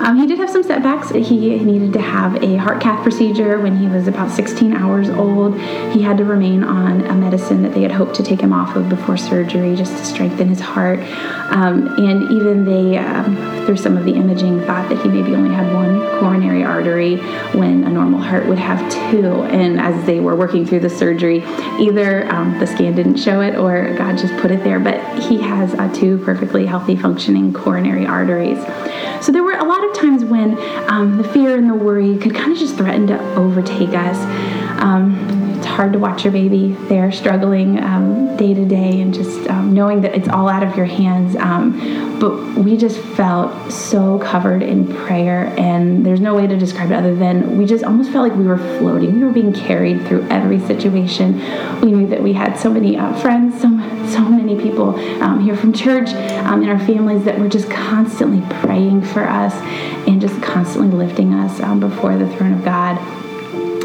Um, 0.00 0.18
he 0.18 0.26
did 0.26 0.38
have 0.38 0.50
some 0.50 0.62
setbacks. 0.62 1.10
He 1.10 1.58
needed 1.58 1.92
to 1.92 2.00
have 2.00 2.42
a 2.42 2.56
heart 2.56 2.80
cath 2.80 3.02
procedure 3.02 3.60
when 3.60 3.76
he 3.76 3.86
was 3.86 4.08
about 4.08 4.30
16 4.30 4.72
hours 4.72 5.08
old. 5.08 5.58
He 5.92 6.02
had 6.02 6.18
to 6.18 6.24
remain 6.24 6.64
on 6.64 7.02
a 7.02 7.14
medicine 7.14 7.62
that 7.62 7.74
they 7.74 7.82
had 7.82 7.92
hoped 7.92 8.14
to 8.16 8.22
take 8.22 8.40
him 8.40 8.52
off 8.52 8.76
of 8.76 8.88
before 8.88 9.16
surgery 9.16 9.76
just 9.76 9.96
to 9.96 10.04
strengthen 10.04 10.48
his 10.48 10.60
heart. 10.60 10.98
Um, 11.50 11.86
and 11.98 12.30
even 12.32 12.64
they, 12.64 12.98
um, 12.98 13.36
through 13.66 13.76
some 13.76 13.96
of 13.96 14.04
the 14.04 14.14
imaging, 14.14 14.60
thought 14.62 14.88
that 14.88 15.00
he 15.02 15.08
maybe 15.08 15.34
only 15.34 15.54
had 15.54 15.72
one 15.72 16.00
coronary 16.18 16.64
artery 16.64 17.16
when 17.52 17.84
a 17.84 17.90
normal 17.90 18.20
heart 18.20 18.46
would 18.46 18.58
have 18.58 18.80
two. 19.10 19.42
And 19.44 19.80
as 19.80 20.04
they 20.06 20.20
were 20.20 20.34
working 20.34 20.66
through 20.66 20.80
the 20.80 20.90
surgery, 20.90 21.44
either 21.78 22.30
um, 22.32 22.58
the 22.58 22.66
scan 22.66 22.94
didn't 22.94 23.16
show 23.16 23.40
it 23.40 23.56
or 23.56 23.94
God 23.96 24.18
just 24.18 24.36
put 24.38 24.50
it 24.50 24.64
there, 24.64 24.80
but 24.80 25.00
he 25.22 25.40
has 25.42 25.74
uh, 25.74 25.92
two 25.94 26.18
perfectly 26.18 26.66
healthy 26.66 26.96
functioning 26.96 27.52
coronary 27.52 28.06
arteries. 28.06 28.58
So 29.24 29.32
there 29.32 29.42
were 29.42 29.54
a 29.54 29.64
lot 29.64 29.82
of 29.82 29.96
times 29.96 30.22
when 30.22 30.58
um, 30.86 31.16
the 31.16 31.24
fear 31.24 31.56
and 31.56 31.66
the 31.66 31.74
worry 31.74 32.18
could 32.18 32.34
kind 32.34 32.52
of 32.52 32.58
just 32.58 32.76
threaten 32.76 33.06
to 33.06 33.34
overtake 33.36 33.94
us. 33.94 34.18
Um, 34.82 35.16
it's 35.56 35.64
hard 35.64 35.94
to 35.94 35.98
watch 35.98 36.24
your 36.24 36.32
baby 36.34 36.72
there 36.90 37.10
struggling 37.10 37.82
um, 37.82 38.36
day 38.36 38.52
to 38.52 38.66
day 38.66 39.00
and 39.00 39.14
just 39.14 39.48
um, 39.48 39.72
knowing 39.72 40.02
that 40.02 40.14
it's 40.14 40.28
all 40.28 40.46
out 40.46 40.62
of 40.62 40.76
your 40.76 40.84
hands. 40.84 41.36
But 42.24 42.54
we 42.54 42.78
just 42.78 42.98
felt 42.98 43.70
so 43.70 44.18
covered 44.18 44.62
in 44.62 44.88
prayer, 45.04 45.52
and 45.58 46.06
there's 46.06 46.20
no 46.20 46.34
way 46.34 46.46
to 46.46 46.56
describe 46.56 46.90
it 46.90 46.94
other 46.94 47.14
than 47.14 47.58
we 47.58 47.66
just 47.66 47.84
almost 47.84 48.12
felt 48.12 48.26
like 48.26 48.38
we 48.38 48.46
were 48.46 48.56
floating. 48.56 49.20
We 49.20 49.26
were 49.26 49.30
being 49.30 49.52
carried 49.52 50.06
through 50.06 50.26
every 50.30 50.58
situation. 50.60 51.34
We 51.82 51.92
knew 51.92 52.06
that 52.06 52.22
we 52.22 52.32
had 52.32 52.54
so 52.58 52.70
many 52.70 52.96
uh, 52.96 53.12
friends, 53.20 53.60
so, 53.60 53.68
so 54.08 54.20
many 54.24 54.58
people 54.58 54.94
um, 55.22 55.40
here 55.40 55.54
from 55.54 55.74
church 55.74 56.14
um, 56.46 56.62
in 56.62 56.70
our 56.70 56.78
families 56.78 57.24
that 57.24 57.38
were 57.38 57.46
just 57.46 57.70
constantly 57.70 58.40
praying 58.60 59.02
for 59.02 59.28
us 59.28 59.52
and 60.08 60.18
just 60.18 60.40
constantly 60.40 60.96
lifting 60.96 61.34
us 61.34 61.60
um, 61.60 61.78
before 61.78 62.16
the 62.16 62.26
throne 62.38 62.54
of 62.54 62.64
God. 62.64 62.96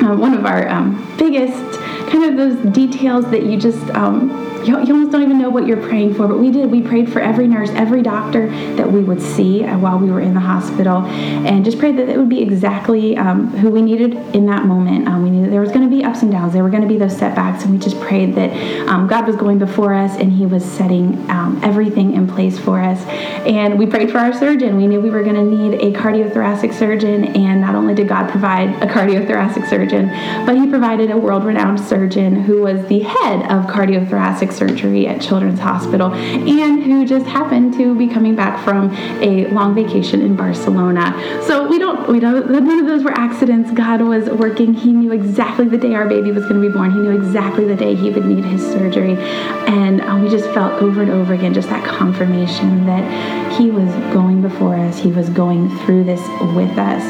Uh, 0.01 0.15
one 0.15 0.33
of 0.33 0.45
our 0.45 0.65
um, 0.69 1.05
biggest 1.17 1.68
kind 2.09 2.25
of 2.25 2.37
those 2.37 2.73
details 2.73 3.29
that 3.31 3.43
you 3.43 3.57
just 3.57 3.83
um, 3.91 4.29
you, 4.63 4.77
you 4.83 4.93
almost 4.93 5.11
don't 5.11 5.23
even 5.23 5.37
know 5.37 5.49
what 5.49 5.65
you're 5.65 5.81
praying 5.81 6.13
for. 6.15 6.27
But 6.27 6.39
we 6.39 6.51
did. 6.51 6.69
We 6.69 6.81
prayed 6.81 7.11
for 7.11 7.19
every 7.19 7.47
nurse, 7.47 7.69
every 7.71 8.01
doctor 8.01 8.49
that 8.75 8.91
we 8.91 9.01
would 9.01 9.21
see 9.21 9.63
uh, 9.63 9.77
while 9.77 9.97
we 9.97 10.09
were 10.09 10.19
in 10.19 10.33
the 10.33 10.39
hospital, 10.39 11.05
and 11.05 11.63
just 11.63 11.79
prayed 11.79 11.97
that 11.97 12.09
it 12.09 12.17
would 12.17 12.29
be 12.29 12.41
exactly 12.41 13.17
um, 13.17 13.47
who 13.57 13.69
we 13.69 13.81
needed 13.81 14.15
in 14.35 14.45
that 14.47 14.65
moment. 14.65 15.07
Um, 15.07 15.23
we 15.23 15.29
knew 15.29 15.49
there 15.49 15.61
was 15.61 15.71
going 15.71 15.89
to 15.89 15.95
be 15.95 16.03
ups 16.03 16.21
and 16.21 16.31
downs. 16.31 16.53
There 16.53 16.63
were 16.63 16.69
going 16.69 16.81
to 16.81 16.87
be 16.87 16.97
those 16.97 17.15
setbacks, 17.15 17.63
and 17.63 17.73
we 17.73 17.79
just 17.79 17.99
prayed 18.01 18.35
that 18.35 18.51
um, 18.87 19.07
God 19.07 19.25
was 19.25 19.35
going 19.35 19.59
before 19.59 19.93
us 19.93 20.17
and 20.17 20.31
He 20.31 20.45
was 20.45 20.63
setting 20.63 21.29
um, 21.29 21.59
everything 21.63 22.15
in 22.15 22.27
place 22.27 22.59
for 22.59 22.79
us. 22.79 23.01
And 23.45 23.79
we 23.79 23.85
prayed 23.85 24.11
for 24.11 24.17
our 24.17 24.33
surgeon. 24.33 24.77
We 24.77 24.87
knew 24.87 24.99
we 24.99 25.09
were 25.09 25.23
going 25.23 25.35
to 25.35 25.43
need 25.43 25.81
a 25.81 25.97
cardiothoracic 25.97 26.73
surgeon, 26.73 27.25
and 27.35 27.61
not 27.61 27.75
only 27.75 27.95
did 27.95 28.07
God 28.07 28.29
provide 28.29 28.69
a 28.83 28.87
cardiothoracic 28.87 29.69
surgeon, 29.69 30.07
but 30.45 30.57
He 30.57 30.67
provided 30.67 31.11
a 31.11 31.17
world-renowned 31.17 31.79
surgeon 31.79 31.98
who 31.99 32.61
was 32.61 32.87
the 32.87 32.99
head 32.99 33.41
of 33.51 33.65
cardiothoracic 33.65 34.53
surgery 34.53 35.05
at 35.05 35.21
Children's 35.21 35.59
Hospital 35.59 36.13
and 36.13 36.81
who 36.81 37.05
just 37.05 37.25
happened 37.25 37.73
to 37.73 37.93
be 37.93 38.07
coming 38.07 38.35
back 38.35 38.63
from 38.63 38.89
a 39.21 39.47
long 39.47 39.75
vacation 39.75 40.21
in 40.21 40.35
Barcelona. 40.35 41.13
So 41.45 41.67
we 41.67 41.77
don't, 41.77 42.07
we 42.07 42.21
don't, 42.21 42.49
none 42.49 42.79
of 42.79 42.85
those 42.85 43.03
were 43.03 43.11
accidents. 43.11 43.71
God 43.71 44.01
was 44.01 44.29
working. 44.29 44.73
He 44.73 44.93
knew 44.93 45.11
exactly 45.11 45.67
the 45.67 45.77
day 45.77 45.93
our 45.93 46.07
baby 46.07 46.31
was 46.31 46.43
going 46.43 46.61
to 46.61 46.67
be 46.67 46.73
born. 46.73 46.91
He 46.91 46.99
knew 46.99 47.17
exactly 47.17 47.65
the 47.65 47.75
day 47.75 47.95
he 47.95 48.09
would 48.09 48.25
need 48.25 48.45
his 48.45 48.65
surgery. 48.65 49.17
And 49.67 50.01
uh, 50.01 50.17
we 50.23 50.29
just 50.29 50.45
felt 50.53 50.81
over 50.81 51.01
and 51.01 51.11
over 51.11 51.33
again 51.33 51.53
just 51.53 51.67
that 51.69 51.85
confirmation 51.85 52.85
that 52.85 53.53
he 53.59 53.71
was 53.71 53.89
going 54.13 54.41
before 54.41 54.75
us. 54.75 54.97
He 54.97 55.11
was 55.11 55.29
going 55.29 55.69
through 55.79 56.05
this 56.05 56.21
with 56.55 56.77
us. 56.77 57.03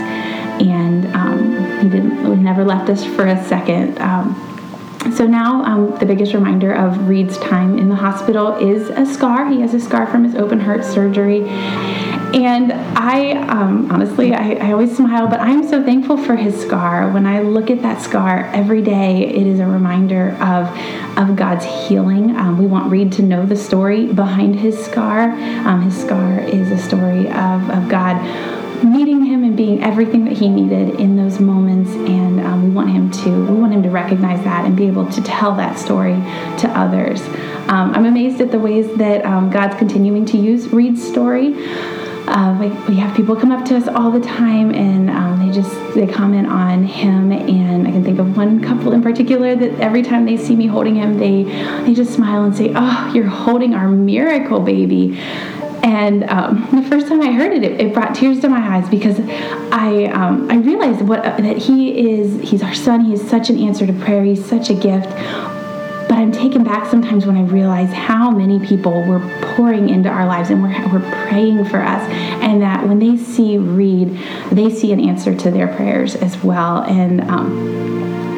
And 0.62 1.06
um, 1.16 1.80
he 1.80 1.90
didn't, 1.90 2.26
he 2.26 2.44
never 2.44 2.66
left 2.66 2.90
us 2.90 3.06
for 3.06 3.28
a 3.28 3.42
second. 3.46 4.00
Um, 4.02 4.49
so 5.16 5.26
now 5.26 5.64
um, 5.64 5.98
the 5.98 6.06
biggest 6.06 6.34
reminder 6.34 6.74
of 6.74 7.08
Reed's 7.08 7.38
time 7.38 7.78
in 7.78 7.88
the 7.88 7.96
hospital 7.96 8.56
is 8.56 8.90
a 8.90 9.06
scar. 9.06 9.50
He 9.50 9.62
has 9.62 9.74
a 9.74 9.80
scar 9.80 10.06
from 10.08 10.26
his 10.26 10.36
open 10.36 10.60
heart 10.60 10.84
surgery. 10.84 11.48
And 12.32 12.74
I, 12.74 13.32
um, 13.48 13.90
honestly, 13.92 14.34
I, 14.36 14.52
I, 14.56 14.72
always 14.72 14.96
smile, 14.96 15.28
but 15.28 15.40
I 15.40 15.50
am 15.50 15.68
so 15.68 15.84
thankful 15.84 16.16
for 16.16 16.36
his 16.36 16.60
scar. 16.62 17.12
When 17.12 17.26
I 17.26 17.42
look 17.42 17.72
at 17.72 17.82
that 17.82 18.02
scar 18.04 18.46
every 18.54 18.84
day, 18.84 19.26
it 19.26 19.48
is 19.48 19.60
a 19.60 19.66
reminder 19.66 20.38
of, 20.40 20.68
of 21.18 21.36
God's 21.36 21.66
healing. 21.66 22.36
Um, 22.36 22.60
we 22.60 22.68
want 22.68 22.92
Reed 22.92 23.12
to 23.14 23.24
know 23.24 23.48
the 23.48 23.56
story 23.56 24.06
behind 24.14 24.58
his 24.58 24.78
scar. 24.78 25.32
Um, 25.32 25.82
his 25.82 26.00
scar 26.00 26.40
is 26.42 26.70
a 26.70 26.78
story 26.78 27.28
of, 27.30 27.68
of 27.72 27.90
God 27.90 28.16
meeting 28.84 29.26
him 29.26 29.44
and 29.44 29.56
being 29.56 29.84
everything 29.84 30.26
that 30.26 30.38
he 30.38 30.50
needed 30.50 31.00
in 31.00 31.16
those 31.16 31.40
moments. 31.40 31.92
And 31.92 32.40
um, 32.42 32.64
we 32.64 32.70
want 32.70 32.90
him 32.90 33.12
to 33.12 33.46
we 33.48 33.56
want 33.56 33.74
him 33.74 33.84
to 33.84 33.90
recognize 33.90 34.44
that 34.44 34.66
and 34.66 34.76
be 34.76 34.88
able 34.88 35.10
to 35.12 35.22
tell 35.24 35.56
that 35.56 35.78
story 35.78 36.16
to 36.60 36.68
others. 36.76 37.22
Um, 37.70 37.94
i'm 37.94 38.06
amazed 38.06 38.42
at 38.42 38.52
the 38.52 38.60
ways 38.60 38.92
that 38.96 39.24
um, 39.26 39.50
god's 39.50 39.76
continuing 39.76 40.26
to 40.26 40.38
use 40.38 40.68
reed's 40.70 41.06
story. 41.06 41.54
Uh, 42.28 42.56
we, 42.60 42.68
we 42.88 42.96
have 42.96 43.16
people 43.16 43.36
come 43.36 43.52
up 43.52 43.66
to 43.66 43.76
us 43.76 43.88
all 43.88 44.12
the 44.12 44.20
time 44.20 44.72
and 44.76 45.10
um, 45.10 45.44
they 45.44 45.52
just 45.52 45.74
they 45.96 46.06
comment 46.06 46.48
on 46.48 46.84
him. 46.84 47.32
And 47.32 47.88
i 47.88 47.92
can 47.92 48.04
think 48.04 48.20
of 48.20 48.38
one 48.38 48.62
couple 48.62 48.92
in 48.94 49.02
particular 49.02 49.56
that 49.56 49.80
every 49.80 50.04
time 50.04 50.26
they 50.26 50.38
see 50.38 50.56
me 50.56 50.68
holding 50.68 50.96
him 50.96 51.18
they 51.18 51.44
they 51.86 51.94
just 51.94 52.14
smile 52.14 52.44
and 52.44 52.56
say 52.56 52.72
oh 52.76 53.12
you're 53.14 53.26
holding 53.26 53.74
our 53.74 53.88
miracle 53.88 54.60
baby 54.60 55.20
and 55.90 56.24
um, 56.26 56.68
the 56.72 56.88
first 56.88 57.08
time 57.08 57.20
I 57.20 57.32
heard 57.32 57.52
it, 57.52 57.64
it, 57.64 57.82
it, 57.82 57.94
brought 57.96 58.14
tears 58.14 58.40
to 58.42 58.50
my 58.50 58.78
eyes 58.78 58.88
because 58.90 59.20
I 59.72 60.06
um, 60.14 60.48
I 60.52 60.58
realized 60.58 61.02
what 61.02 61.26
uh, 61.26 61.36
that 61.38 61.58
he 61.58 62.12
is. 62.12 62.48
He's 62.48 62.62
our 62.62 62.76
son. 62.76 63.06
He 63.06 63.14
is 63.14 63.28
such 63.28 63.50
an 63.50 63.58
answer 63.58 63.88
to 63.88 63.94
prayer. 63.94 64.24
He's 64.24 64.46
such 64.46 64.70
a 64.70 64.76
gift. 64.76 65.10
But 66.08 66.18
I'm 66.20 66.32
taken 66.32 66.64
back 66.64 66.86
sometimes 66.86 67.26
when 67.26 67.38
I 67.38 67.42
realize 67.42 67.92
how 67.92 68.30
many 68.30 68.64
people 68.64 69.04
were 69.08 69.20
pouring 69.56 69.90
into 69.90 70.10
our 70.10 70.28
lives 70.28 70.52
and 70.52 70.62
we're, 70.62 70.94
we're 70.94 71.28
praying 71.28 71.66
for 71.66 71.82
us, 71.82 72.04
and 72.44 72.62
that 72.62 72.88
when 72.88 73.00
they 73.00 73.18
see 73.18 73.58
Reed, 73.58 74.16
they 74.52 74.70
see 74.70 74.92
an 74.92 75.00
answer 75.00 75.36
to 75.36 75.50
their 75.50 75.70
prayers 75.70 76.16
as 76.16 76.38
well. 76.44 76.84
And 76.84 77.22
um, 77.22 78.29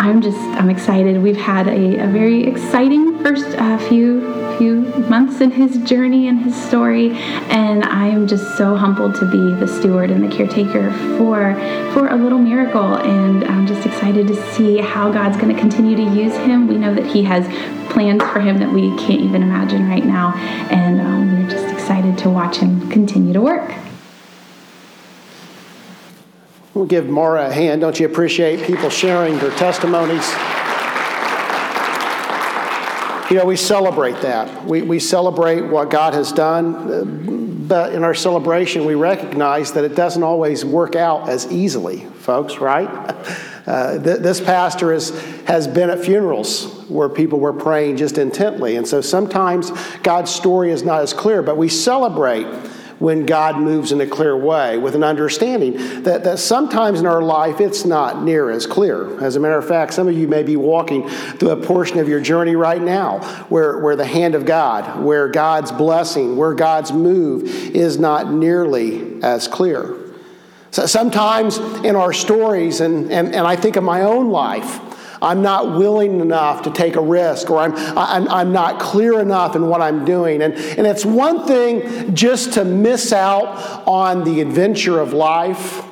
I'm 0.00 0.22
just 0.22 0.38
I'm 0.38 0.70
excited. 0.70 1.22
We've 1.22 1.36
had 1.36 1.68
a, 1.68 2.04
a 2.04 2.06
very 2.06 2.44
exciting 2.44 3.22
first 3.22 3.46
uh, 3.58 3.76
few 3.86 4.56
few 4.56 4.80
months 5.10 5.42
in 5.42 5.50
his 5.50 5.76
journey 5.86 6.26
and 6.28 6.40
his 6.40 6.56
story, 6.56 7.10
and 7.50 7.84
I 7.84 8.06
am 8.06 8.26
just 8.26 8.56
so 8.56 8.76
humbled 8.76 9.14
to 9.16 9.26
be 9.26 9.54
the 9.60 9.68
steward 9.68 10.10
and 10.10 10.24
the 10.24 10.34
caretaker 10.34 10.90
for 11.18 11.54
for 11.92 12.08
a 12.08 12.16
little 12.16 12.38
miracle. 12.38 12.94
And 12.96 13.44
I'm 13.44 13.66
just 13.66 13.86
excited 13.86 14.26
to 14.28 14.52
see 14.52 14.78
how 14.78 15.12
God's 15.12 15.36
going 15.36 15.54
to 15.54 15.60
continue 15.60 15.96
to 15.96 16.14
use 16.18 16.34
him. 16.34 16.66
We 16.66 16.76
know 16.76 16.94
that 16.94 17.04
He 17.04 17.22
has 17.24 17.44
plans 17.90 18.22
for 18.22 18.40
him 18.40 18.56
that 18.56 18.72
we 18.72 18.96
can't 18.96 19.20
even 19.20 19.42
imagine 19.42 19.86
right 19.86 20.06
now, 20.06 20.32
and 20.70 20.98
um, 20.98 21.42
we're 21.42 21.50
just 21.50 21.68
excited 21.70 22.16
to 22.18 22.30
watch 22.30 22.56
him 22.56 22.88
continue 22.88 23.34
to 23.34 23.40
work. 23.42 23.70
We'll 26.74 26.86
give 26.86 27.08
Mara 27.08 27.48
a 27.48 27.52
hand. 27.52 27.80
Don't 27.80 27.98
you 27.98 28.06
appreciate 28.06 28.64
people 28.64 28.90
sharing 28.90 29.38
their 29.38 29.50
testimonies? 29.50 30.26
You 33.28 33.36
know, 33.36 33.44
we 33.44 33.56
celebrate 33.56 34.20
that. 34.22 34.64
We, 34.64 34.82
we 34.82 35.00
celebrate 35.00 35.62
what 35.62 35.90
God 35.90 36.14
has 36.14 36.32
done, 36.32 37.66
but 37.66 37.92
in 37.92 38.04
our 38.04 38.14
celebration, 38.14 38.84
we 38.84 38.94
recognize 38.94 39.72
that 39.72 39.84
it 39.84 39.96
doesn't 39.96 40.22
always 40.22 40.64
work 40.64 40.94
out 40.94 41.28
as 41.28 41.50
easily, 41.50 42.04
folks, 42.20 42.58
right? 42.58 42.88
Uh, 43.66 44.02
th- 44.02 44.18
this 44.20 44.40
pastor 44.40 44.90
is, 44.90 45.10
has 45.42 45.68
been 45.68 45.90
at 45.90 46.00
funerals 46.00 46.82
where 46.88 47.08
people 47.08 47.38
were 47.38 47.52
praying 47.52 47.98
just 47.98 48.18
intently. 48.18 48.74
And 48.76 48.88
so 48.88 49.00
sometimes 49.00 49.70
God's 49.98 50.34
story 50.34 50.72
is 50.72 50.82
not 50.82 51.02
as 51.02 51.12
clear, 51.12 51.40
but 51.42 51.56
we 51.56 51.68
celebrate 51.68 52.46
when 53.00 53.26
God 53.26 53.58
moves 53.58 53.90
in 53.90 54.00
a 54.00 54.06
clear 54.06 54.36
way 54.36 54.78
with 54.78 54.94
an 54.94 55.02
understanding 55.02 56.02
that, 56.04 56.22
that 56.24 56.38
sometimes 56.38 57.00
in 57.00 57.06
our 57.06 57.22
life 57.22 57.60
it's 57.60 57.84
not 57.84 58.22
near 58.22 58.50
as 58.50 58.66
clear. 58.66 59.20
As 59.20 59.34
a 59.34 59.40
matter 59.40 59.58
of 59.58 59.66
fact, 59.66 59.94
some 59.94 60.06
of 60.06 60.16
you 60.16 60.28
may 60.28 60.44
be 60.44 60.56
walking 60.56 61.08
through 61.08 61.50
a 61.50 61.56
portion 61.56 61.98
of 61.98 62.08
your 62.08 62.20
journey 62.20 62.54
right 62.54 62.80
now 62.80 63.20
where, 63.48 63.78
where 63.78 63.96
the 63.96 64.04
hand 64.04 64.34
of 64.34 64.44
God, 64.44 65.02
where 65.02 65.28
God's 65.28 65.72
blessing, 65.72 66.36
where 66.36 66.54
God's 66.54 66.92
move 66.92 67.44
is 67.44 67.98
not 67.98 68.30
nearly 68.30 69.22
as 69.22 69.48
clear. 69.48 69.96
So 70.70 70.86
sometimes 70.86 71.58
in 71.58 71.96
our 71.96 72.12
stories, 72.12 72.80
and, 72.80 73.10
and, 73.10 73.34
and 73.34 73.46
I 73.46 73.56
think 73.56 73.76
of 73.76 73.82
my 73.82 74.02
own 74.02 74.30
life, 74.30 74.78
I'm 75.22 75.42
not 75.42 75.76
willing 75.76 76.20
enough 76.20 76.62
to 76.62 76.70
take 76.70 76.96
a 76.96 77.02
risk, 77.02 77.50
or 77.50 77.58
I'm, 77.58 77.74
I'm, 77.76 78.28
I'm 78.28 78.52
not 78.52 78.80
clear 78.80 79.20
enough 79.20 79.54
in 79.56 79.66
what 79.66 79.82
I'm 79.82 80.04
doing. 80.04 80.42
And, 80.42 80.54
and 80.54 80.86
it's 80.86 81.04
one 81.04 81.46
thing 81.46 82.14
just 82.14 82.54
to 82.54 82.64
miss 82.64 83.12
out 83.12 83.86
on 83.86 84.24
the 84.24 84.40
adventure 84.40 84.98
of 84.98 85.12
life. 85.12 85.86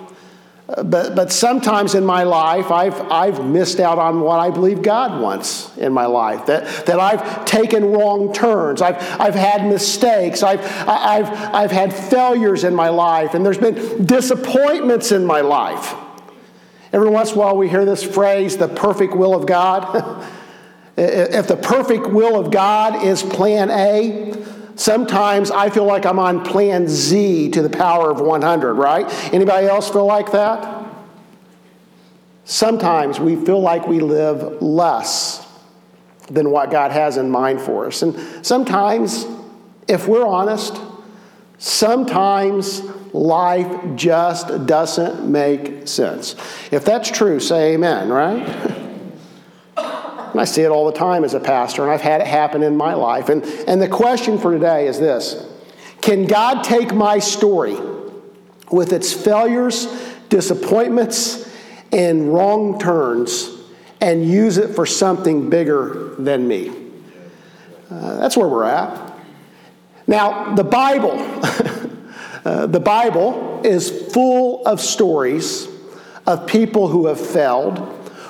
But, 0.66 1.14
but 1.14 1.32
sometimes 1.32 1.94
in 1.94 2.04
my 2.04 2.25
life, 2.25 2.70
I've, 2.70 3.00
I've 3.11 3.42
missed 3.42 3.80
out 3.80 3.99
on 3.99 4.20
what 4.20 4.38
I 4.38 4.50
believe 4.50 4.82
God 4.82 5.18
wants 5.18 5.75
in 5.78 5.94
my 5.94 6.04
life. 6.04 6.44
That, 6.44 6.85
that 6.85 7.00
I've 7.00 7.47
taken 7.47 7.87
wrong 7.87 8.35
turns. 8.35 8.82
I've, 8.82 8.97
I've 9.18 9.35
had 9.35 9.66
mistakes. 9.66 10.42
I've, 10.42 10.61
I've, 10.87 11.30
I've 11.54 11.70
had 11.70 11.94
failures 11.94 12.64
in 12.64 12.75
my 12.75 12.90
life. 12.90 13.32
And 13.32 13.47
there's 13.47 13.56
been 13.56 14.04
disappointments 14.04 15.11
in 15.11 15.25
my 15.25 15.40
life. 15.40 15.94
Every 16.92 17.11
once 17.11 17.33
in 17.33 17.37
a 17.37 17.40
while, 17.40 17.57
we 17.57 17.68
hear 17.68 17.85
this 17.85 18.02
phrase, 18.02 18.57
the 18.57 18.68
perfect 18.68 19.14
will 19.14 19.35
of 19.35 19.47
God. 19.47 20.26
if 20.97 21.47
the 21.47 21.57
perfect 21.57 22.07
will 22.07 22.38
of 22.38 22.50
God 22.50 23.04
is 23.04 23.23
plan 23.23 23.71
A, 23.71 24.35
sometimes 24.75 25.50
I 25.50 25.71
feel 25.71 25.85
like 25.85 26.07
I'm 26.07 26.18
on 26.18 26.45
plan 26.45 26.88
Z 26.88 27.50
to 27.50 27.62
the 27.62 27.71
power 27.71 28.11
of 28.11 28.21
100, 28.21 28.75
right? 28.75 29.07
Anybody 29.33 29.66
else 29.66 29.90
feel 29.90 30.07
like 30.07 30.33
that? 30.33 30.87
Sometimes 32.45 33.21
we 33.21 33.37
feel 33.37 33.61
like 33.61 33.87
we 33.87 34.00
live 34.00 34.62
less 34.62 35.47
than 36.30 36.50
what 36.50 36.71
God 36.71 36.90
has 36.90 37.18
in 37.18 37.30
mind 37.30 37.61
for 37.61 37.87
us. 37.87 38.02
And 38.02 38.18
sometimes, 38.45 39.26
if 39.87 40.09
we're 40.09 40.26
honest, 40.26 40.80
sometimes 41.59 42.80
life 43.12 43.97
just 43.97 44.67
doesn't 44.67 45.31
make 45.31 45.88
sense. 45.88 46.37
If 46.71 46.85
that's 46.85 47.11
true, 47.11 47.41
say 47.41 47.75
amen, 47.75 48.09
right? 48.09 48.47
and 49.77 50.41
I 50.41 50.45
see 50.45 50.62
it 50.62 50.69
all 50.69 50.87
the 50.87 50.97
time 50.97 51.25
as 51.25 51.35
a 51.35 51.41
pastor, 51.41 51.83
and 51.83 51.91
I've 51.91 52.00
had 52.00 52.21
it 52.21 52.27
happen 52.27 52.62
in 52.62 52.77
my 52.77 52.95
life. 52.95 53.29
And, 53.29 53.45
and 53.67 53.81
the 53.81 53.88
question 53.88 54.38
for 54.38 54.53
today 54.53 54.87
is 54.87 54.99
this 54.99 55.47
Can 56.00 56.27
God 56.27 56.62
take 56.62 56.95
my 56.95 57.19
story 57.19 57.77
with 58.71 58.93
its 58.93 59.12
failures, 59.12 59.87
disappointments, 60.29 61.49
and 61.93 62.33
wrong 62.33 62.79
turns 62.79 63.50
and 64.00 64.25
use 64.25 64.59
it 64.59 64.75
for 64.75 64.87
something 64.87 65.50
bigger 65.50 66.15
than 66.19 66.47
me? 66.47 66.71
Uh, 67.91 68.19
that's 68.19 68.37
where 68.37 68.49
we're 68.49 68.65
at. 68.65 69.17
Now, 70.07 70.55
the 70.55 70.65
Bible. 70.65 71.17
Uh, 72.45 72.66
the 72.66 72.80
Bible 72.80 73.61
is 73.64 73.90
full 74.12 74.64
of 74.66 74.80
stories 74.80 75.68
of 76.26 76.47
people 76.47 76.88
who 76.88 77.07
have 77.07 77.21
failed, 77.21 77.78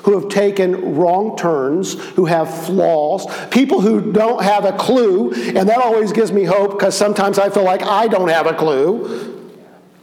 who 0.05 0.19
have 0.19 0.31
taken 0.31 0.95
wrong 0.95 1.37
turns, 1.37 1.95
who 2.11 2.25
have 2.27 2.65
flaws, 2.65 3.27
people 3.49 3.81
who 3.81 4.13
don't 4.13 4.43
have 4.43 4.65
a 4.65 4.73
clue, 4.73 5.33
and 5.33 5.69
that 5.69 5.79
always 5.79 6.13
gives 6.13 6.33
me 6.33 6.45
hope 6.45 6.73
because 6.73 6.97
sometimes 6.97 7.39
I 7.39 7.51
feel 7.51 7.65
like 7.65 7.83
I 7.83 8.07
don't 8.07 8.29
have 8.29 8.47
a 8.47 8.55
clue, 8.55 9.53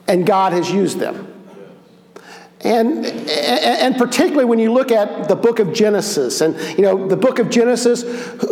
and 0.08 0.26
God 0.26 0.54
has 0.54 0.70
used 0.70 1.00
them. 1.00 1.32
And, 2.62 3.06
and 3.06 3.96
particularly 3.96 4.46
when 4.46 4.60
you 4.60 4.74
look 4.74 4.92
at 4.92 5.28
the 5.28 5.36
book 5.36 5.60
of 5.60 5.72
Genesis, 5.72 6.42
and 6.42 6.60
you 6.78 6.84
know, 6.84 7.08
the 7.08 7.18
book 7.18 7.40
of 7.40 7.50
Genesis, 7.50 8.04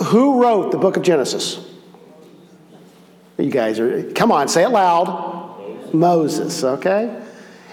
who 0.05 0.41
wrote 0.41 0.71
the 0.71 0.77
book 0.77 0.97
of 0.97 1.03
Genesis? 1.03 1.59
You 3.37 3.49
guys 3.49 3.79
are, 3.79 4.11
come 4.13 4.31
on, 4.31 4.47
say 4.47 4.63
it 4.63 4.69
loud. 4.69 5.42
Moses, 5.93 6.63
okay? 6.63 7.21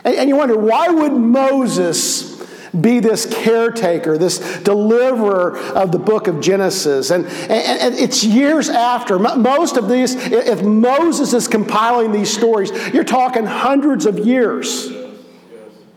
And, 0.04 0.14
and 0.14 0.28
you 0.28 0.36
wonder, 0.36 0.56
why 0.56 0.88
would 0.88 1.12
Moses 1.12 2.30
be 2.78 3.00
this 3.00 3.26
caretaker, 3.26 4.16
this 4.16 4.38
deliverer 4.60 5.58
of 5.58 5.90
the 5.92 5.98
book 5.98 6.28
of 6.28 6.40
Genesis. 6.40 7.10
And, 7.10 7.26
and, 7.26 7.50
and, 7.50 7.94
it's 7.96 8.22
years 8.22 8.68
after. 8.68 9.18
Most 9.18 9.76
of 9.76 9.88
these, 9.88 10.14
if 10.14 10.62
Moses 10.62 11.32
is 11.32 11.48
compiling 11.48 12.12
these 12.12 12.32
stories, 12.32 12.70
you're 12.94 13.04
talking 13.04 13.44
hundreds 13.44 14.06
of 14.06 14.18
years 14.20 14.88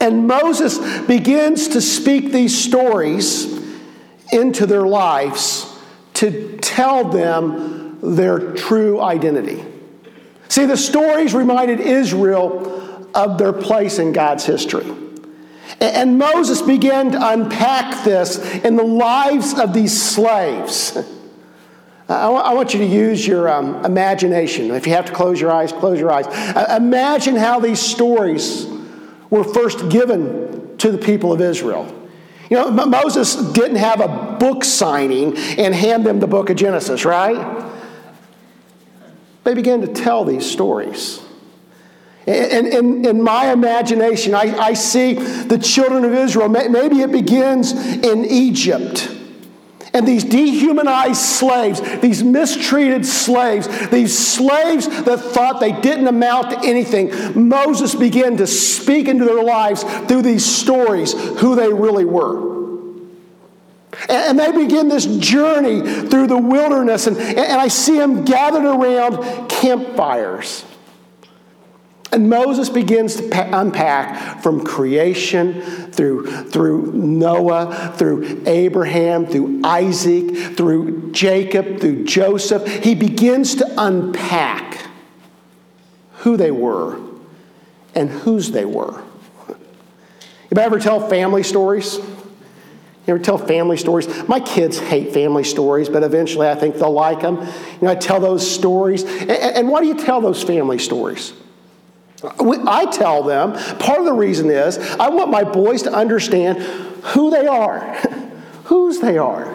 And 0.00 0.26
Moses 0.26 0.78
begins 1.06 1.68
to 1.68 1.80
speak 1.80 2.32
these 2.32 2.56
stories 2.56 3.59
into 4.32 4.66
their 4.66 4.86
lives 4.86 5.66
to 6.14 6.58
tell 6.58 7.04
them 7.04 7.98
their 8.02 8.54
true 8.54 9.00
identity. 9.00 9.64
See, 10.48 10.66
the 10.66 10.76
stories 10.76 11.34
reminded 11.34 11.80
Israel 11.80 13.08
of 13.14 13.38
their 13.38 13.52
place 13.52 13.98
in 13.98 14.12
God's 14.12 14.44
history. 14.44 14.86
And 15.80 16.18
Moses 16.18 16.60
began 16.60 17.12
to 17.12 17.28
unpack 17.30 18.04
this 18.04 18.38
in 18.64 18.76
the 18.76 18.84
lives 18.84 19.58
of 19.58 19.72
these 19.72 20.00
slaves. 20.00 20.98
I 22.08 22.52
want 22.52 22.74
you 22.74 22.80
to 22.80 22.86
use 22.86 23.24
your 23.24 23.48
um, 23.48 23.84
imagination. 23.84 24.72
If 24.72 24.86
you 24.86 24.94
have 24.94 25.06
to 25.06 25.12
close 25.12 25.40
your 25.40 25.52
eyes, 25.52 25.72
close 25.72 26.00
your 26.00 26.10
eyes. 26.10 26.26
Imagine 26.76 27.36
how 27.36 27.60
these 27.60 27.80
stories 27.80 28.66
were 29.30 29.44
first 29.44 29.88
given 29.88 30.76
to 30.78 30.90
the 30.90 30.98
people 30.98 31.32
of 31.32 31.40
Israel. 31.40 31.99
You 32.50 32.56
know, 32.56 32.70
Moses 32.70 33.36
didn't 33.52 33.76
have 33.76 34.00
a 34.00 34.36
book 34.38 34.64
signing 34.64 35.36
and 35.36 35.72
hand 35.72 36.04
them 36.04 36.18
the 36.18 36.26
book 36.26 36.50
of 36.50 36.56
Genesis, 36.56 37.04
right? 37.04 37.64
They 39.44 39.54
began 39.54 39.80
to 39.82 39.86
tell 39.86 40.24
these 40.24 40.44
stories. 40.44 41.22
And 42.26 42.66
in, 42.66 43.04
in 43.04 43.22
my 43.22 43.52
imagination, 43.52 44.34
I, 44.34 44.56
I 44.58 44.74
see 44.74 45.14
the 45.14 45.58
children 45.58 46.04
of 46.04 46.12
Israel. 46.12 46.48
Maybe 46.48 47.00
it 47.00 47.12
begins 47.12 47.72
in 47.72 48.24
Egypt. 48.24 49.16
And 49.92 50.06
these 50.06 50.22
dehumanized 50.24 51.20
slaves, 51.20 51.80
these 52.00 52.22
mistreated 52.22 53.04
slaves, 53.04 53.66
these 53.88 54.16
slaves 54.16 54.86
that 55.04 55.18
thought 55.18 55.58
they 55.60 55.72
didn't 55.72 56.06
amount 56.06 56.50
to 56.50 56.60
anything, 56.62 57.48
Moses 57.48 57.94
began 57.94 58.36
to 58.36 58.46
speak 58.46 59.08
into 59.08 59.24
their 59.24 59.42
lives 59.42 59.82
through 59.82 60.22
these 60.22 60.44
stories 60.44 61.12
who 61.40 61.56
they 61.56 61.72
really 61.72 62.04
were. 62.04 62.50
And 64.08 64.38
they 64.38 64.52
begin 64.52 64.88
this 64.88 65.06
journey 65.06 65.80
through 66.08 66.28
the 66.28 66.38
wilderness, 66.38 67.06
and, 67.06 67.16
and 67.16 67.60
I 67.60 67.68
see 67.68 67.98
them 67.98 68.24
gathered 68.24 68.64
around 68.64 69.48
campfires. 69.48 70.64
And 72.12 72.28
Moses 72.28 72.68
begins 72.68 73.16
to 73.16 73.60
unpack 73.60 74.42
from 74.42 74.64
creation 74.64 75.62
through, 75.92 76.26
through 76.26 76.92
Noah, 76.92 77.94
through 77.96 78.42
Abraham, 78.46 79.26
through 79.26 79.60
Isaac, 79.62 80.56
through 80.56 81.12
Jacob, 81.12 81.78
through 81.78 82.04
Joseph. 82.04 82.66
He 82.82 82.96
begins 82.96 83.54
to 83.56 83.74
unpack 83.78 84.86
who 86.14 86.36
they 86.36 86.50
were 86.50 87.00
and 87.94 88.10
whose 88.10 88.50
they 88.50 88.64
were. 88.64 89.02
You 90.50 90.58
ever 90.58 90.80
tell 90.80 91.08
family 91.08 91.44
stories? 91.44 91.96
You 91.96 93.14
ever 93.14 93.18
tell 93.20 93.38
family 93.38 93.76
stories? 93.76 94.28
My 94.28 94.40
kids 94.40 94.78
hate 94.78 95.14
family 95.14 95.44
stories, 95.44 95.88
but 95.88 96.02
eventually 96.02 96.48
I 96.48 96.56
think 96.56 96.74
they'll 96.74 96.92
like 96.92 97.20
them. 97.20 97.36
You 97.36 97.78
know, 97.82 97.90
I 97.90 97.94
tell 97.94 98.18
those 98.18 98.48
stories. 98.48 99.04
And, 99.04 99.30
and 99.30 99.68
why 99.68 99.80
do 99.80 99.86
you 99.86 99.96
tell 99.96 100.20
those 100.20 100.42
family 100.42 100.78
stories? 100.78 101.32
I 102.22 102.86
tell 102.90 103.22
them, 103.22 103.52
part 103.78 103.98
of 103.98 104.04
the 104.04 104.12
reason 104.12 104.50
is 104.50 104.78
I 104.78 105.08
want 105.08 105.30
my 105.30 105.44
boys 105.44 105.82
to 105.82 105.92
understand 105.92 106.58
who 106.58 107.30
they 107.30 107.46
are, 107.46 107.80
whose 108.64 109.00
they 109.00 109.18
are. 109.18 109.46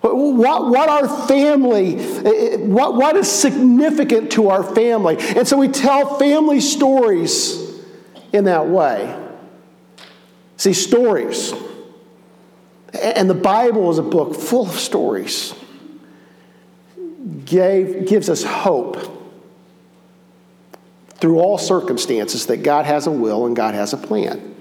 What, 0.00 0.68
what 0.68 0.88
our 0.88 1.26
family, 1.26 1.96
eh, 1.96 2.22
eh, 2.24 2.56
what, 2.58 2.94
what 2.94 3.16
is 3.16 3.30
significant 3.30 4.32
to 4.32 4.48
our 4.48 4.62
family. 4.62 5.16
And 5.18 5.46
so 5.46 5.56
we 5.56 5.68
tell 5.68 6.18
family 6.18 6.60
stories 6.60 7.80
in 8.32 8.44
that 8.44 8.68
way. 8.68 9.16
See, 10.56 10.72
stories. 10.72 11.52
And 12.92 13.28
the 13.28 13.34
Bible 13.34 13.90
is 13.90 13.98
a 13.98 14.02
book 14.02 14.36
full 14.36 14.68
of 14.68 14.78
stories. 14.78 15.52
Gave, 17.44 18.06
gives 18.06 18.30
us 18.30 18.44
hope 18.44 19.17
through 21.20 21.38
all 21.38 21.58
circumstances 21.58 22.46
that 22.46 22.58
God 22.58 22.84
has 22.84 23.06
a 23.06 23.10
will 23.10 23.46
and 23.46 23.56
God 23.56 23.74
has 23.74 23.92
a 23.92 23.96
plan. 23.96 24.54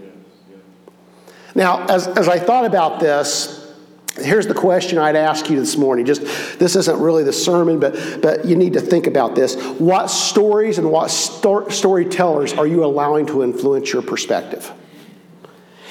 Now, 1.55 1.85
as, 1.87 2.07
as 2.07 2.27
I 2.27 2.39
thought 2.39 2.65
about 2.65 2.99
this, 2.99 3.73
here's 4.15 4.47
the 4.47 4.53
question 4.53 4.97
I'd 4.97 5.15
ask 5.15 5.49
you 5.49 5.59
this 5.59 5.77
morning. 5.77 6.05
Just 6.05 6.21
this 6.59 6.75
isn't 6.75 6.99
really 6.99 7.23
the 7.23 7.33
sermon, 7.33 7.79
but 7.79 8.21
but 8.21 8.45
you 8.45 8.55
need 8.55 8.73
to 8.73 8.81
think 8.81 9.07
about 9.07 9.35
this. 9.35 9.55
What 9.79 10.07
stories 10.07 10.77
and 10.77 10.91
what 10.91 11.09
sto- 11.09 11.69
storytellers 11.69 12.53
are 12.53 12.67
you 12.67 12.83
allowing 12.83 13.25
to 13.27 13.43
influence 13.43 13.93
your 13.93 14.01
perspective? 14.01 14.71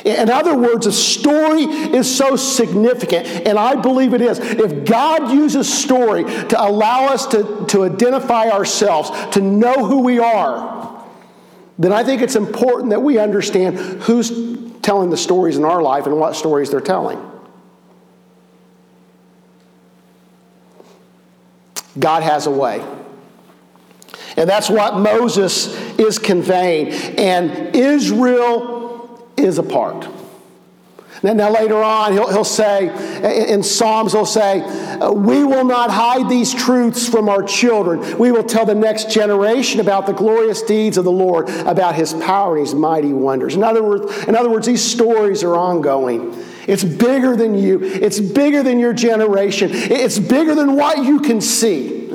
In 0.07 0.31
other 0.31 0.57
words, 0.57 0.87
a 0.87 0.93
story 0.93 1.65
is 1.65 2.17
so 2.17 2.37
significant, 2.37 3.27
and 3.27 3.59
I 3.59 3.75
believe 3.75 4.15
it 4.15 4.21
is. 4.21 4.39
If 4.39 4.85
God 4.85 5.33
uses 5.33 5.73
story 5.73 6.23
to 6.23 6.63
allow 6.63 7.07
us 7.07 7.27
to, 7.27 7.67
to 7.71 7.83
identify 7.83 8.49
ourselves, 8.49 9.11
to 9.35 9.41
know 9.41 9.85
who 9.85 10.03
we 10.03 10.21
are, 10.21 11.05
then 11.77 11.93
I 11.93 12.05
think 12.05 12.23
it's 12.23 12.37
important 12.37 12.91
that 12.91 13.03
we 13.03 13.19
understand 13.19 13.79
who's 14.03 14.31
telling 14.81 15.11
the 15.11 15.17
stories 15.17 15.57
in 15.57 15.65
our 15.65 15.83
life 15.83 16.07
and 16.07 16.17
what 16.21 16.37
stories 16.37 16.71
they're 16.71 16.81
telling. 16.81 17.21
God 21.99 22.23
has 22.23 22.47
a 22.47 22.51
way. 22.53 22.81
And 24.37 24.49
that's 24.49 24.71
what 24.71 24.99
Moses 24.99 25.75
is 25.99 26.21
conveying. 26.21 26.93
And 27.19 27.75
Israel 27.75 28.86
is 29.37 29.59
a 29.59 29.63
part. 29.63 30.09
Now, 31.23 31.33
now 31.33 31.51
later 31.51 31.83
on, 31.83 32.13
he'll, 32.13 32.31
he'll 32.31 32.45
say, 32.45 33.53
in 33.53 33.63
Psalms, 33.63 34.13
he'll 34.13 34.27
say, 34.27 34.61
We 35.01 35.45
will 35.45 35.65
not 35.65 35.91
hide 35.91 36.29
these 36.29 36.55
truths 36.55 37.09
from 37.09 37.29
our 37.29 37.43
children. 37.43 38.19
We 38.19 38.33
will 38.33 38.45
tell 38.45 38.67
the 38.67 38.75
next 38.75 39.11
generation 39.11 39.81
about 39.81 40.07
the 40.07 40.13
glorious 40.13 40.63
deeds 40.63 40.99
of 40.99 41.05
the 41.05 41.13
Lord, 41.13 41.49
about 41.49 41.95
his 41.95 42.13
power 42.13 42.57
and 42.57 42.67
his 42.67 42.75
mighty 42.75 43.13
wonders. 43.13 43.57
In 43.57 43.63
other 43.63 43.83
words, 43.83 44.25
in 44.25 44.37
other 44.37 44.51
words 44.51 44.67
these 44.67 44.83
stories 44.83 45.43
are 45.43 45.57
ongoing. 45.57 46.37
It's 46.67 46.85
bigger 46.85 47.37
than 47.37 47.55
you, 47.57 47.83
it's 47.83 48.19
bigger 48.19 48.63
than 48.63 48.79
your 48.79 48.93
generation, 48.93 49.71
it's 49.73 50.19
bigger 50.19 50.55
than 50.55 50.75
what 50.75 51.05
you 51.05 51.21
can 51.21 51.41
see. 51.41 52.06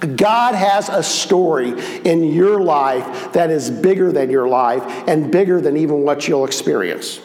God 0.00 0.54
has 0.54 0.88
a 0.88 1.02
story 1.02 1.70
in 2.04 2.24
your 2.24 2.60
life 2.60 3.32
that 3.32 3.50
is 3.50 3.70
bigger 3.70 4.12
than 4.12 4.30
your 4.30 4.48
life 4.48 4.82
and 5.08 5.32
bigger 5.32 5.60
than 5.60 5.76
even 5.76 6.02
what 6.02 6.28
you'll 6.28 6.44
experience. 6.44 7.20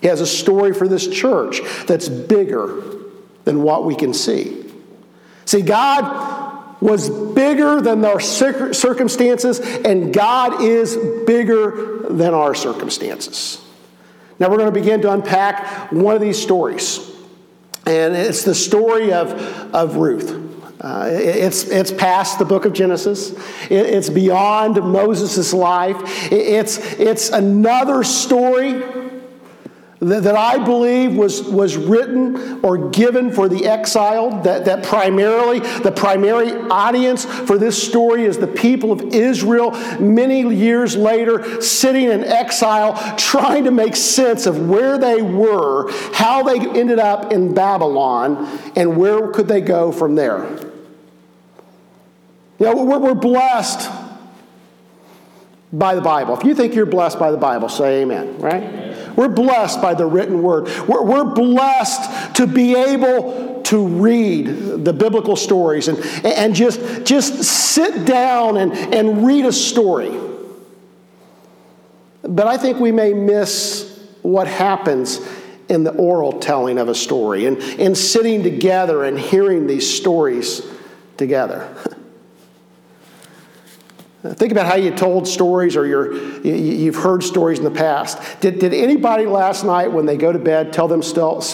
He 0.00 0.08
has 0.08 0.20
a 0.20 0.26
story 0.26 0.74
for 0.74 0.88
this 0.88 1.06
church 1.06 1.60
that's 1.86 2.08
bigger 2.08 2.82
than 3.44 3.62
what 3.62 3.84
we 3.84 3.94
can 3.94 4.12
see. 4.12 4.64
See, 5.44 5.62
God 5.62 6.82
was 6.82 7.08
bigger 7.08 7.80
than 7.80 8.04
our 8.04 8.20
circumstances, 8.20 9.60
and 9.60 10.12
God 10.12 10.62
is 10.62 10.96
bigger 11.26 12.08
than 12.10 12.34
our 12.34 12.54
circumstances. 12.54 13.62
Now 14.38 14.50
we're 14.50 14.56
going 14.56 14.72
to 14.72 14.80
begin 14.80 15.00
to 15.02 15.12
unpack 15.12 15.92
one 15.92 16.16
of 16.16 16.20
these 16.20 16.40
stories. 16.42 16.98
And 17.86 18.14
it's 18.14 18.42
the 18.42 18.54
story 18.54 19.12
of, 19.12 19.32
of 19.74 19.96
Ruth. 19.96 20.51
Uh, 20.80 21.08
it's, 21.10 21.64
it's 21.64 21.92
past 21.92 22.38
the 22.38 22.44
book 22.44 22.64
of 22.64 22.72
Genesis. 22.72 23.34
it's 23.70 24.08
beyond 24.08 24.76
Moses' 24.82 25.52
life. 25.52 25.96
it's, 26.32 26.78
it's 26.98 27.30
another 27.30 28.02
story 28.02 29.01
that, 30.02 30.34
I 30.34 30.58
believe 30.58 31.14
was, 31.14 31.42
was 31.44 31.76
written 31.76 32.64
or 32.64 32.90
given 32.90 33.30
for 33.30 33.48
the 33.48 33.66
exiled, 33.66 34.42
that, 34.44 34.64
that 34.64 34.82
primarily, 34.82 35.60
the 35.60 35.92
primary 35.92 36.50
audience 36.70 37.24
for 37.24 37.56
this 37.56 37.80
story 37.80 38.24
is 38.24 38.36
the 38.38 38.48
people 38.48 38.90
of 38.90 39.00
Israel 39.14 39.70
many 40.00 40.40
years 40.54 40.96
later, 40.96 41.60
sitting 41.60 42.10
in 42.10 42.24
exile, 42.24 43.16
trying 43.16 43.64
to 43.64 43.70
make 43.70 43.94
sense 43.94 44.46
of 44.46 44.68
where 44.68 44.98
they 44.98 45.22
were, 45.22 45.90
how 46.12 46.42
they 46.42 46.58
ended 46.58 46.98
up 46.98 47.32
in 47.32 47.54
Babylon, 47.54 48.58
and 48.74 48.96
where 48.96 49.28
could 49.28 49.46
they 49.46 49.60
go 49.60 49.92
from 49.92 50.16
there. 50.16 50.48
You 52.58 52.66
know, 52.66 52.84
we're, 52.84 52.98
we're 52.98 53.14
blessed 53.14 53.88
by 55.72 55.94
the 55.94 56.00
Bible. 56.00 56.36
If 56.36 56.44
you 56.44 56.56
think 56.56 56.74
you're 56.74 56.86
blessed 56.86 57.20
by 57.20 57.30
the 57.30 57.36
Bible, 57.36 57.68
say 57.68 58.02
amen, 58.02 58.38
right? 58.38 58.62
Amen. 58.62 58.91
We're 59.16 59.28
blessed 59.28 59.80
by 59.80 59.94
the 59.94 60.06
written 60.06 60.42
word. 60.42 60.68
We're, 60.88 61.02
we're 61.02 61.34
blessed 61.34 62.36
to 62.36 62.46
be 62.46 62.74
able 62.74 63.62
to 63.62 63.86
read 63.86 64.84
the 64.84 64.92
biblical 64.92 65.36
stories 65.36 65.88
and, 65.88 65.98
and 66.24 66.54
just, 66.54 67.04
just 67.04 67.42
sit 67.44 68.04
down 68.04 68.56
and, 68.56 68.72
and 68.72 69.26
read 69.26 69.46
a 69.46 69.52
story. 69.52 70.18
But 72.22 72.46
I 72.46 72.56
think 72.56 72.78
we 72.78 72.92
may 72.92 73.12
miss 73.12 73.88
what 74.22 74.46
happens 74.46 75.20
in 75.68 75.84
the 75.84 75.92
oral 75.92 76.38
telling 76.38 76.78
of 76.78 76.88
a 76.88 76.94
story 76.94 77.46
and, 77.46 77.58
and 77.80 77.96
sitting 77.96 78.42
together 78.42 79.04
and 79.04 79.18
hearing 79.18 79.66
these 79.66 79.88
stories 79.88 80.62
together. 81.16 81.74
Think 84.22 84.52
about 84.52 84.66
how 84.66 84.76
you 84.76 84.92
told 84.92 85.26
stories 85.26 85.76
or 85.76 85.84
you, 85.84 86.40
you've 86.44 86.94
heard 86.94 87.24
stories 87.24 87.58
in 87.58 87.64
the 87.64 87.72
past. 87.72 88.40
Did, 88.40 88.60
did 88.60 88.72
anybody 88.72 89.26
last 89.26 89.64
night, 89.64 89.88
when 89.88 90.06
they 90.06 90.16
go 90.16 90.30
to 90.30 90.38
bed, 90.38 90.72
tell 90.72 90.86
themselves 90.86 91.52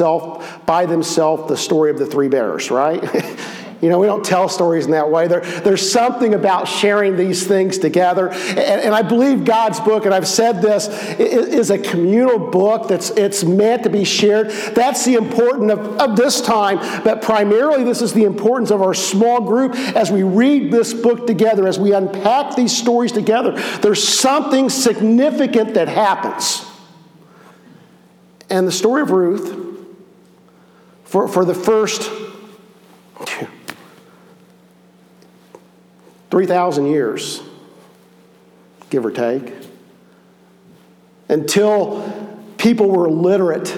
by 0.66 0.84
themselves 0.84 1.48
the 1.48 1.56
story 1.56 1.90
of 1.90 1.98
the 1.98 2.04
three 2.04 2.28
bears, 2.28 2.70
right? 2.70 3.02
You 3.80 3.88
know, 3.88 4.00
we 4.00 4.06
don't 4.08 4.24
tell 4.24 4.48
stories 4.48 4.86
in 4.86 4.90
that 4.90 5.08
way. 5.08 5.28
There, 5.28 5.40
there's 5.40 5.88
something 5.88 6.34
about 6.34 6.66
sharing 6.66 7.16
these 7.16 7.46
things 7.46 7.78
together. 7.78 8.28
And, 8.30 8.58
and, 8.58 8.94
I 8.94 9.02
believe 9.02 9.44
God's 9.44 9.78
book, 9.78 10.04
and 10.04 10.12
I've 10.12 10.26
said 10.26 10.60
this, 10.60 10.88
is 11.20 11.70
a 11.70 11.78
communal 11.78 12.38
book 12.38 12.88
that's 12.88 13.10
it's 13.10 13.44
meant 13.44 13.84
to 13.84 13.90
be 13.90 14.02
shared. 14.02 14.50
That's 14.74 15.04
the 15.04 15.14
importance 15.14 15.70
of, 15.70 15.78
of 16.00 16.16
this 16.16 16.40
time, 16.40 16.78
but 17.04 17.22
primarily 17.22 17.84
this 17.84 18.02
is 18.02 18.12
the 18.12 18.24
importance 18.24 18.72
of 18.72 18.82
our 18.82 18.94
small 18.94 19.42
group 19.42 19.76
as 19.94 20.10
we 20.10 20.24
read 20.24 20.72
this 20.72 20.92
book 20.92 21.28
together, 21.28 21.68
as 21.68 21.78
we 21.78 21.92
unpack 21.92 22.56
these 22.56 22.76
stories 22.76 23.12
together. 23.12 23.52
There's 23.80 24.06
something 24.06 24.70
significant 24.70 25.74
that 25.74 25.86
happens. 25.86 26.64
And 28.50 28.66
the 28.66 28.72
story 28.72 29.02
of 29.02 29.12
Ruth, 29.12 29.66
for, 31.04 31.28
for 31.28 31.44
the 31.44 31.54
first 31.54 32.10
3,000 36.30 36.86
years, 36.86 37.42
give 38.90 39.04
or 39.04 39.10
take, 39.10 39.52
until 41.28 42.36
people 42.58 42.90
were 42.90 43.10
literate, 43.10 43.74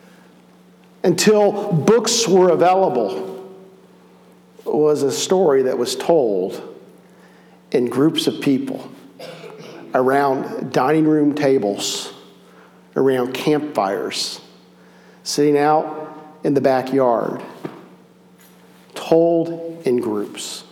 until 1.02 1.72
books 1.72 2.26
were 2.26 2.50
available, 2.50 3.28
was 4.64 5.02
a 5.02 5.12
story 5.12 5.62
that 5.62 5.76
was 5.76 5.96
told 5.96 6.66
in 7.72 7.86
groups 7.86 8.26
of 8.26 8.40
people 8.40 8.90
around 9.94 10.72
dining 10.72 11.06
room 11.06 11.34
tables, 11.34 12.12
around 12.96 13.32
campfires, 13.32 14.40
sitting 15.22 15.58
out 15.58 16.38
in 16.44 16.54
the 16.54 16.60
backyard, 16.60 17.42
told 18.94 19.82
in 19.86 20.00
groups. 20.00 20.64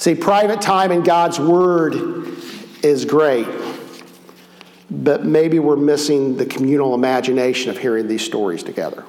See, 0.00 0.14
private 0.14 0.62
time 0.62 0.92
in 0.92 1.02
God's 1.02 1.38
Word 1.38 1.94
is 2.82 3.04
great, 3.04 3.46
but 4.90 5.26
maybe 5.26 5.58
we're 5.58 5.76
missing 5.76 6.38
the 6.38 6.46
communal 6.46 6.94
imagination 6.94 7.70
of 7.70 7.76
hearing 7.76 8.08
these 8.08 8.22
stories 8.22 8.62
together. 8.62 9.04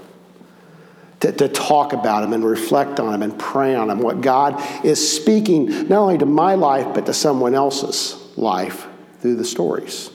To, 1.21 1.31
to, 1.31 1.47
talk 1.47 1.93
about 1.93 2.23
them 2.23 2.33
and 2.33 2.43
reflect 2.43 2.99
on 2.99 3.09
them 3.09 3.23
and 3.23 3.39
pray 3.39 3.73
on 3.73 3.87
them. 3.87 3.99
What 3.99 4.19
God 4.19 4.61
is 4.83 5.15
speaking 5.15 5.87
not 5.87 5.99
only 5.99 6.17
to 6.17 6.25
my 6.25 6.55
life, 6.55 6.93
but 6.93 7.05
to 7.05 7.13
someone 7.13 7.55
else's 7.55 8.21
life 8.35 8.85
through 9.21 9.37
the 9.37 9.45
stories. 9.45 10.09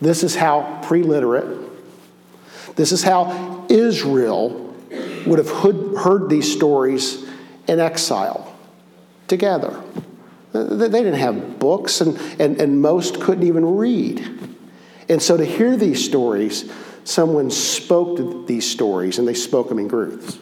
This 0.00 0.24
is 0.24 0.34
how 0.34 0.80
pre 0.84 1.02
literate, 1.02 1.58
this 2.74 2.90
is 2.90 3.02
how 3.02 3.66
Israel 3.68 4.74
would 5.26 5.38
have 5.38 5.50
heard 5.50 6.30
these 6.30 6.50
stories 6.50 7.28
in 7.68 7.80
exile 7.80 8.53
together. 9.28 9.82
They 10.52 10.88
didn't 10.88 11.14
have 11.14 11.58
books, 11.58 12.00
and, 12.00 12.16
and, 12.40 12.60
and 12.60 12.80
most 12.80 13.20
couldn't 13.20 13.44
even 13.44 13.76
read. 13.76 14.56
And 15.08 15.20
so 15.20 15.36
to 15.36 15.44
hear 15.44 15.76
these 15.76 16.04
stories, 16.04 16.70
someone 17.04 17.50
spoke 17.50 18.46
these 18.46 18.70
stories, 18.70 19.18
and 19.18 19.26
they 19.26 19.34
spoke 19.34 19.68
them 19.68 19.78
in 19.78 19.88
groups. 19.88 20.38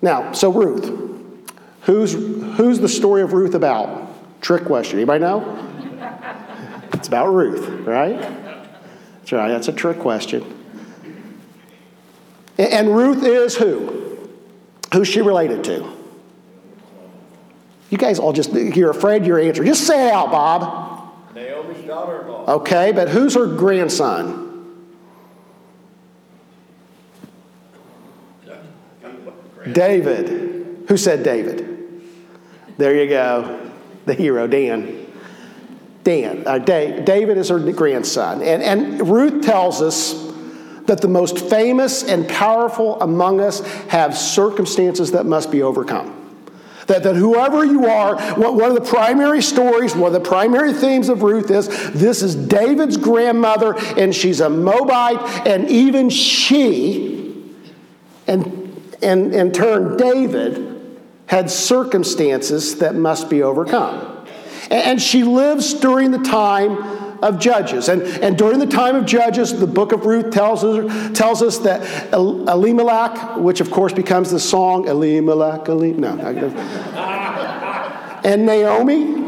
Now, 0.00 0.32
so 0.32 0.50
Ruth. 0.50 1.00
Who's, 1.82 2.12
who's 2.12 2.80
the 2.80 2.88
story 2.88 3.20
of 3.20 3.34
Ruth 3.34 3.54
about? 3.54 4.40
Trick 4.40 4.64
question. 4.64 4.98
Anybody 4.98 5.20
know? 5.20 5.60
It's 6.94 7.08
about 7.08 7.28
Ruth, 7.28 7.68
right? 7.86 8.18
That's 8.18 9.32
right. 9.32 9.48
That's 9.48 9.68
a 9.68 9.72
trick 9.72 9.98
question. 9.98 10.44
And 12.56 12.94
Ruth 12.94 13.22
is 13.24 13.56
who? 13.56 14.30
Who's 14.92 15.08
she 15.08 15.20
related 15.20 15.64
to? 15.64 15.93
You 17.94 17.98
guys 17.98 18.18
all 18.18 18.32
just, 18.32 18.52
you're 18.52 18.90
afraid 18.90 19.24
your 19.24 19.38
answer. 19.38 19.64
Just 19.64 19.86
say 19.86 20.08
it 20.08 20.12
out, 20.12 20.32
Bob. 20.32 21.32
Naomi's 21.32 21.86
daughter 21.86 22.22
in 22.22 22.28
law. 22.28 22.44
Okay, 22.54 22.90
but 22.90 23.08
who's 23.08 23.34
her 23.36 23.46
grandson? 23.46 24.90
David. 29.70 30.86
Who 30.88 30.96
said 30.96 31.22
David? 31.22 32.02
There 32.78 33.00
you 33.00 33.08
go. 33.08 33.70
The 34.06 34.14
hero, 34.14 34.48
Dan. 34.48 35.06
Dan. 36.02 36.42
Uh, 36.48 36.58
David 36.58 37.38
is 37.38 37.48
her 37.48 37.60
grandson. 37.60 38.42
And, 38.42 38.60
and 38.60 39.08
Ruth 39.08 39.44
tells 39.44 39.80
us 39.80 40.14
that 40.86 41.00
the 41.00 41.06
most 41.06 41.48
famous 41.48 42.02
and 42.02 42.28
powerful 42.28 43.00
among 43.00 43.40
us 43.40 43.64
have 43.86 44.18
circumstances 44.18 45.12
that 45.12 45.26
must 45.26 45.52
be 45.52 45.62
overcome. 45.62 46.22
That, 46.86 47.02
that 47.02 47.16
whoever 47.16 47.64
you 47.64 47.86
are, 47.86 48.16
one 48.34 48.70
of 48.70 48.74
the 48.74 48.88
primary 48.88 49.40
stories, 49.40 49.94
one 49.94 50.14
of 50.14 50.22
the 50.22 50.28
primary 50.28 50.72
themes 50.72 51.08
of 51.08 51.22
Ruth 51.22 51.50
is 51.50 51.68
this 51.92 52.22
is 52.22 52.34
David's 52.34 52.96
grandmother, 52.96 53.74
and 53.96 54.14
she's 54.14 54.40
a 54.40 54.50
Moabite, 54.50 55.46
and 55.46 55.68
even 55.70 56.10
she, 56.10 57.42
and, 58.26 58.82
and 59.02 59.34
in 59.34 59.52
turn, 59.52 59.96
David, 59.96 61.00
had 61.26 61.50
circumstances 61.50 62.78
that 62.78 62.94
must 62.94 63.30
be 63.30 63.42
overcome. 63.42 64.26
And 64.70 65.00
she 65.00 65.24
lives 65.24 65.74
during 65.74 66.10
the 66.10 66.18
time 66.18 66.93
of 67.24 67.38
Judges. 67.38 67.88
And, 67.88 68.02
and 68.02 68.36
during 68.36 68.58
the 68.58 68.66
time 68.66 68.94
of 68.94 69.06
Judges, 69.06 69.58
the 69.58 69.66
book 69.66 69.92
of 69.92 70.04
Ruth 70.04 70.30
tells 70.30 70.62
us, 70.62 71.16
tells 71.16 71.40
us 71.42 71.58
that 71.58 72.12
Elimelech, 72.12 73.38
which 73.38 73.60
of 73.60 73.70
course 73.70 73.94
becomes 73.94 74.30
the 74.30 74.38
song 74.38 74.86
Elimelech, 74.86 75.66
Elimelech, 75.68 76.36
no. 76.36 76.48
and 78.24 78.44
Naomi 78.44 79.24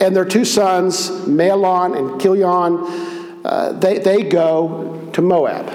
and 0.00 0.16
their 0.16 0.24
two 0.24 0.46
sons, 0.46 1.10
Mahlon 1.10 1.96
and 1.98 2.20
Chilion, 2.20 3.42
uh, 3.44 3.72
they, 3.72 3.98
they 3.98 4.22
go 4.22 5.10
to 5.12 5.20
Moab. 5.20 5.70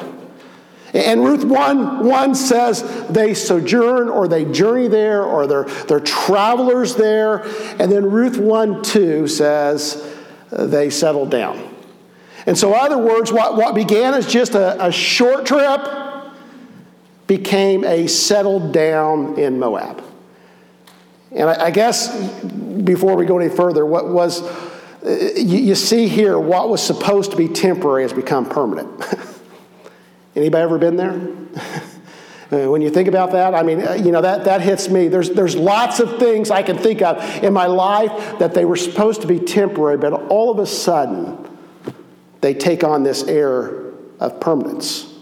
And 0.94 1.24
Ruth 1.24 1.44
1, 1.44 2.04
1 2.04 2.36
says 2.36 3.08
they 3.10 3.36
sojourn 3.36 4.10
or 4.10 4.28
they 4.28 4.46
journey 4.46 4.88
there 4.88 5.22
or 5.24 5.46
they're, 5.46 5.66
they're 5.66 6.00
travelers 6.00 6.96
there. 6.96 7.44
And 7.80 7.92
then 7.92 8.10
Ruth 8.10 8.38
1 8.38 8.82
2 8.82 9.28
says 9.28 10.17
they 10.52 10.90
settled 10.90 11.32
down. 11.32 11.76
And 12.46 12.58
so, 12.58 12.74
in 12.74 12.80
other 12.80 12.98
words, 12.98 13.32
what, 13.32 13.58
what 13.58 13.76
began 13.76 14.14
as 14.14 14.26
just 14.26 14.56
a, 14.56 14.86
a 14.86 14.92
short 14.92 15.46
trip 15.46 15.82
became 17.28 17.84
a 17.84 18.08
settled 18.08 18.72
down 18.72 19.38
in 19.38 19.60
Moab. 19.60 20.02
And 21.32 21.50
I, 21.50 21.66
I 21.66 21.72
guess 21.72 22.18
before 22.44 23.18
we 23.18 23.26
go 23.26 23.38
any 23.38 23.54
further, 23.54 23.86
what 23.86 24.08
was, 24.08 24.42
uh, 24.42 25.32
you, 25.36 25.58
you 25.58 25.76
see 25.76 26.08
here, 26.08 26.40
what 26.40 26.70
was 26.70 26.82
supposed 26.82 27.32
to 27.32 27.38
be 27.38 27.50
temporary 27.50 28.04
has 28.04 28.14
become 28.14 28.48
permanent. 28.48 28.90
Anybody 30.36 30.64
ever 30.64 30.78
been 30.78 30.96
there? 30.96 31.20
Uh, 32.52 32.70
when 32.72 32.82
you 32.82 32.90
think 32.90 33.10
about 33.10 33.32
that, 33.34 33.54
I 33.54 33.62
mean, 33.62 33.86
uh, 33.86 33.94
you 33.94 34.12
know, 34.12 34.22
that, 34.22 34.46
that 34.46 34.62
hits 34.62 34.88
me. 34.88 35.10
There's, 35.10 35.32
there's 35.32 35.56
lots 35.56 36.00
of 36.00 36.18
things 36.18 36.50
I 36.50 36.64
can 36.64 36.78
think 36.78 37.02
of 37.02 37.22
in 37.44 37.52
my 37.52 37.66
life 37.66 38.40
that 38.40 38.54
they 38.54 38.64
were 38.64 38.78
supposed 38.78 39.22
to 39.22 39.28
be 39.28 39.38
temporary, 39.40 39.98
but 39.98 40.14
all 40.14 40.50
of 40.50 40.60
a 40.60 40.66
sudden, 40.66 41.46
they 42.40 42.54
take 42.54 42.86
on 42.86 43.04
this 43.04 43.24
air 43.24 43.92
of 44.20 44.40
permanence. 44.40 45.14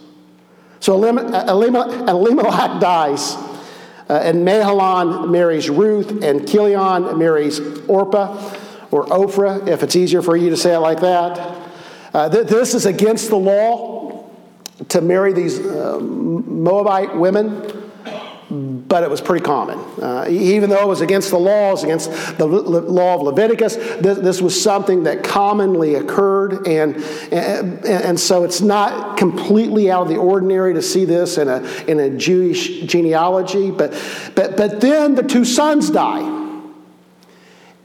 So 0.80 1.04
Elimelech 1.04 2.80
dies, 2.80 3.34
uh, 4.08 4.20
and 4.24 4.46
Mahlon 4.46 5.32
marries 5.32 5.68
Ruth, 5.68 6.24
and 6.24 6.48
Chilion 6.48 7.18
marries 7.18 7.60
Orpah, 7.88 8.56
or 8.92 9.08
Oprah, 9.08 9.68
if 9.68 9.82
it's 9.82 9.96
easier 9.96 10.22
for 10.22 10.38
you 10.38 10.52
to 10.52 10.58
say 10.58 10.76
it 10.76 10.80
like 10.80 11.00
that. 11.00 11.40
Uh, 12.14 12.30
th- 12.30 12.48
this 12.48 12.76
is 12.76 12.86
against 12.86 13.30
the 13.30 13.36
law 13.36 13.95
to 14.90 15.02
marry 15.02 15.34
these 15.34 15.60
uh, 15.60 16.00
Moabite 16.00 17.16
women, 17.16 17.92
but 18.50 19.04
it 19.04 19.10
was 19.10 19.22
pretty 19.22 19.44
common. 19.44 19.80
Uh, 20.02 20.28
even 20.30 20.70
though 20.70 20.82
it 20.82 20.88
was 20.88 21.02
against 21.02 21.32
the 21.32 21.40
laws, 21.40 21.84
against 21.84 22.12
the 22.38 22.46
law 22.46 23.16
of 23.16 23.22
Leviticus, 23.22 23.76
this, 23.76 24.18
this 24.20 24.42
was 24.42 24.62
something 24.62 25.04
that 25.04 25.24
commonly 25.24 25.96
occurred, 25.96 26.68
and, 26.68 26.96
and, 27.32 27.86
and, 27.86 28.20
so 28.20 28.44
it's 28.44 28.62
not 28.62 29.18
completely 29.18 29.90
out 29.90 30.04
of 30.04 30.10
the 30.10 30.18
ordinary 30.18 30.74
to 30.74 30.82
see 30.82 31.06
this 31.06 31.38
in 31.38 31.48
a, 31.48 31.64
in 31.88 32.00
a 32.00 32.10
Jewish 32.10 32.82
genealogy. 32.82 33.72
But, 33.72 33.92
but, 34.36 34.58
but 34.58 34.82
then 34.82 35.16
the 35.16 35.24
two 35.24 35.46
sons 35.46 35.90
die. 35.90 36.44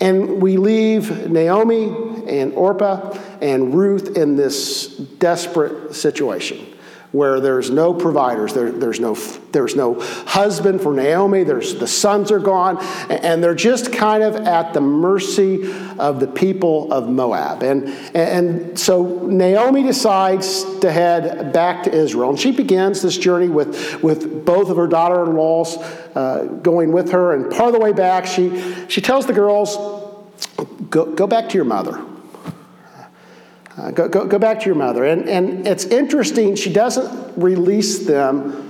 And 0.02 0.40
we 0.40 0.56
leave 0.56 1.30
Naomi 1.30 1.84
and 2.26 2.54
Orpah 2.54 3.18
and 3.42 3.74
Ruth 3.74 4.16
in 4.16 4.34
this 4.36 4.86
desperate 4.86 5.94
situation 5.94 6.69
where 7.12 7.40
there's 7.40 7.70
no 7.70 7.92
providers, 7.92 8.54
there, 8.54 8.70
there's, 8.70 9.00
no, 9.00 9.14
there's 9.50 9.74
no 9.74 9.98
husband 10.00 10.80
for 10.80 10.92
Naomi, 10.92 11.42
there's, 11.42 11.74
the 11.74 11.86
sons 11.86 12.30
are 12.30 12.38
gone, 12.38 12.78
and 13.10 13.42
they're 13.42 13.54
just 13.54 13.92
kind 13.92 14.22
of 14.22 14.36
at 14.36 14.72
the 14.72 14.80
mercy 14.80 15.72
of 15.98 16.20
the 16.20 16.26
people 16.28 16.92
of 16.92 17.08
Moab. 17.08 17.62
And, 17.64 17.88
and 18.14 18.78
so 18.78 19.26
Naomi 19.26 19.82
decides 19.82 20.62
to 20.80 20.92
head 20.92 21.52
back 21.52 21.82
to 21.84 21.92
Israel, 21.92 22.30
and 22.30 22.38
she 22.38 22.52
begins 22.52 23.02
this 23.02 23.18
journey 23.18 23.48
with, 23.48 24.02
with 24.02 24.44
both 24.44 24.70
of 24.70 24.76
her 24.76 24.86
daughter 24.86 25.24
in 25.24 25.34
laws 25.34 25.76
uh, 26.14 26.44
going 26.62 26.92
with 26.92 27.10
her. 27.10 27.34
And 27.34 27.50
part 27.50 27.68
of 27.68 27.72
the 27.72 27.80
way 27.80 27.92
back, 27.92 28.26
she, 28.26 28.86
she 28.88 29.00
tells 29.00 29.26
the 29.26 29.32
girls, 29.32 29.76
go, 30.90 31.06
go 31.06 31.26
back 31.26 31.48
to 31.48 31.54
your 31.56 31.64
mother. 31.64 32.04
Uh, 33.80 33.90
go, 33.92 34.08
go, 34.08 34.26
go 34.26 34.38
back 34.38 34.60
to 34.60 34.66
your 34.66 34.74
mother. 34.74 35.04
And, 35.04 35.26
and 35.26 35.66
it's 35.66 35.86
interesting, 35.86 36.54
she 36.54 36.70
doesn't 36.70 37.38
release 37.40 38.04
them 38.04 38.66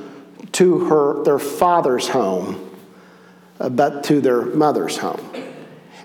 to 0.53 0.85
her, 0.85 1.25
their 1.25 1.41
father's 1.41 2.07
home, 2.07 2.71
uh, 3.59 3.69
but 3.71 4.05
to 4.05 4.21
their 4.21 4.43
mother's 4.43 4.97
home. 4.97 5.21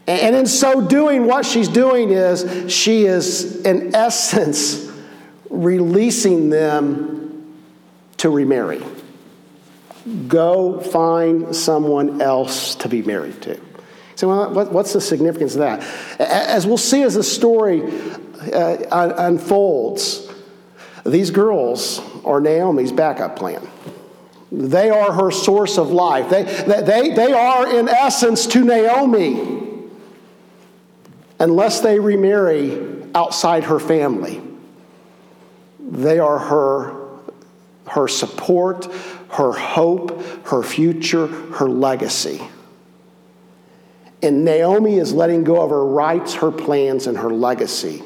And 0.08 0.36
in 0.36 0.48
so 0.48 0.82
doing, 0.88 1.26
what 1.26 1.46
she's 1.46 1.68
doing 1.68 2.10
is 2.10 2.72
she 2.72 3.06
is, 3.06 3.64
in 3.64 3.94
essence, 3.94 4.92
releasing 5.52 6.50
them 6.50 7.62
to 8.18 8.30
remarry. 8.30 8.84
Go 10.28 10.80
find 10.80 11.56
someone 11.56 12.22
else 12.22 12.74
to 12.76 12.90
be 12.90 13.04
married 13.04 13.40
to. 13.44 13.60
So, 14.16 14.30
well, 14.30 14.70
what's 14.70 14.94
the 14.94 15.02
significance 15.02 15.54
of 15.56 15.60
that? 15.60 15.82
As 16.20 16.66
we'll 16.66 16.78
see 16.78 17.04
as 17.04 17.16
the 17.16 17.24
story 17.24 17.82
uh, 18.54 19.14
unfolds, 19.18 20.32
these 21.06 21.30
girls 21.30 22.02
are 22.26 22.42
Naomi's 22.42 22.92
backup 22.92 23.36
plan. 23.36 23.68
They 24.52 24.90
are 24.90 25.12
her 25.12 25.32
source 25.32 25.78
of 25.78 25.92
life. 25.92 26.30
They, 26.30 26.44
they, 26.44 27.14
they 27.14 27.34
are, 27.34 27.76
in 27.76 27.88
essence, 27.88 28.48
to 28.48 28.64
Naomi, 28.64 29.84
unless 31.40 31.82
they 31.82 32.00
remarry 32.00 33.04
outside 33.14 33.66
her 33.66 33.80
family. 33.80 34.42
They 35.80 36.18
are 36.20 36.40
her, 36.40 36.96
her 37.88 38.08
support, 38.08 38.86
her 39.30 39.52
hope, 39.52 40.24
her 40.48 40.64
future, 40.64 41.28
her 41.28 41.70
legacy. 41.70 42.42
And 44.24 44.44
Naomi 44.44 44.96
is 44.96 45.14
letting 45.14 45.44
go 45.44 45.62
of 45.62 45.70
her 45.70 45.86
rights, 45.86 46.36
her 46.36 46.52
plans, 46.52 47.06
and 47.06 47.18
her 47.18 47.30
legacy 47.30 48.02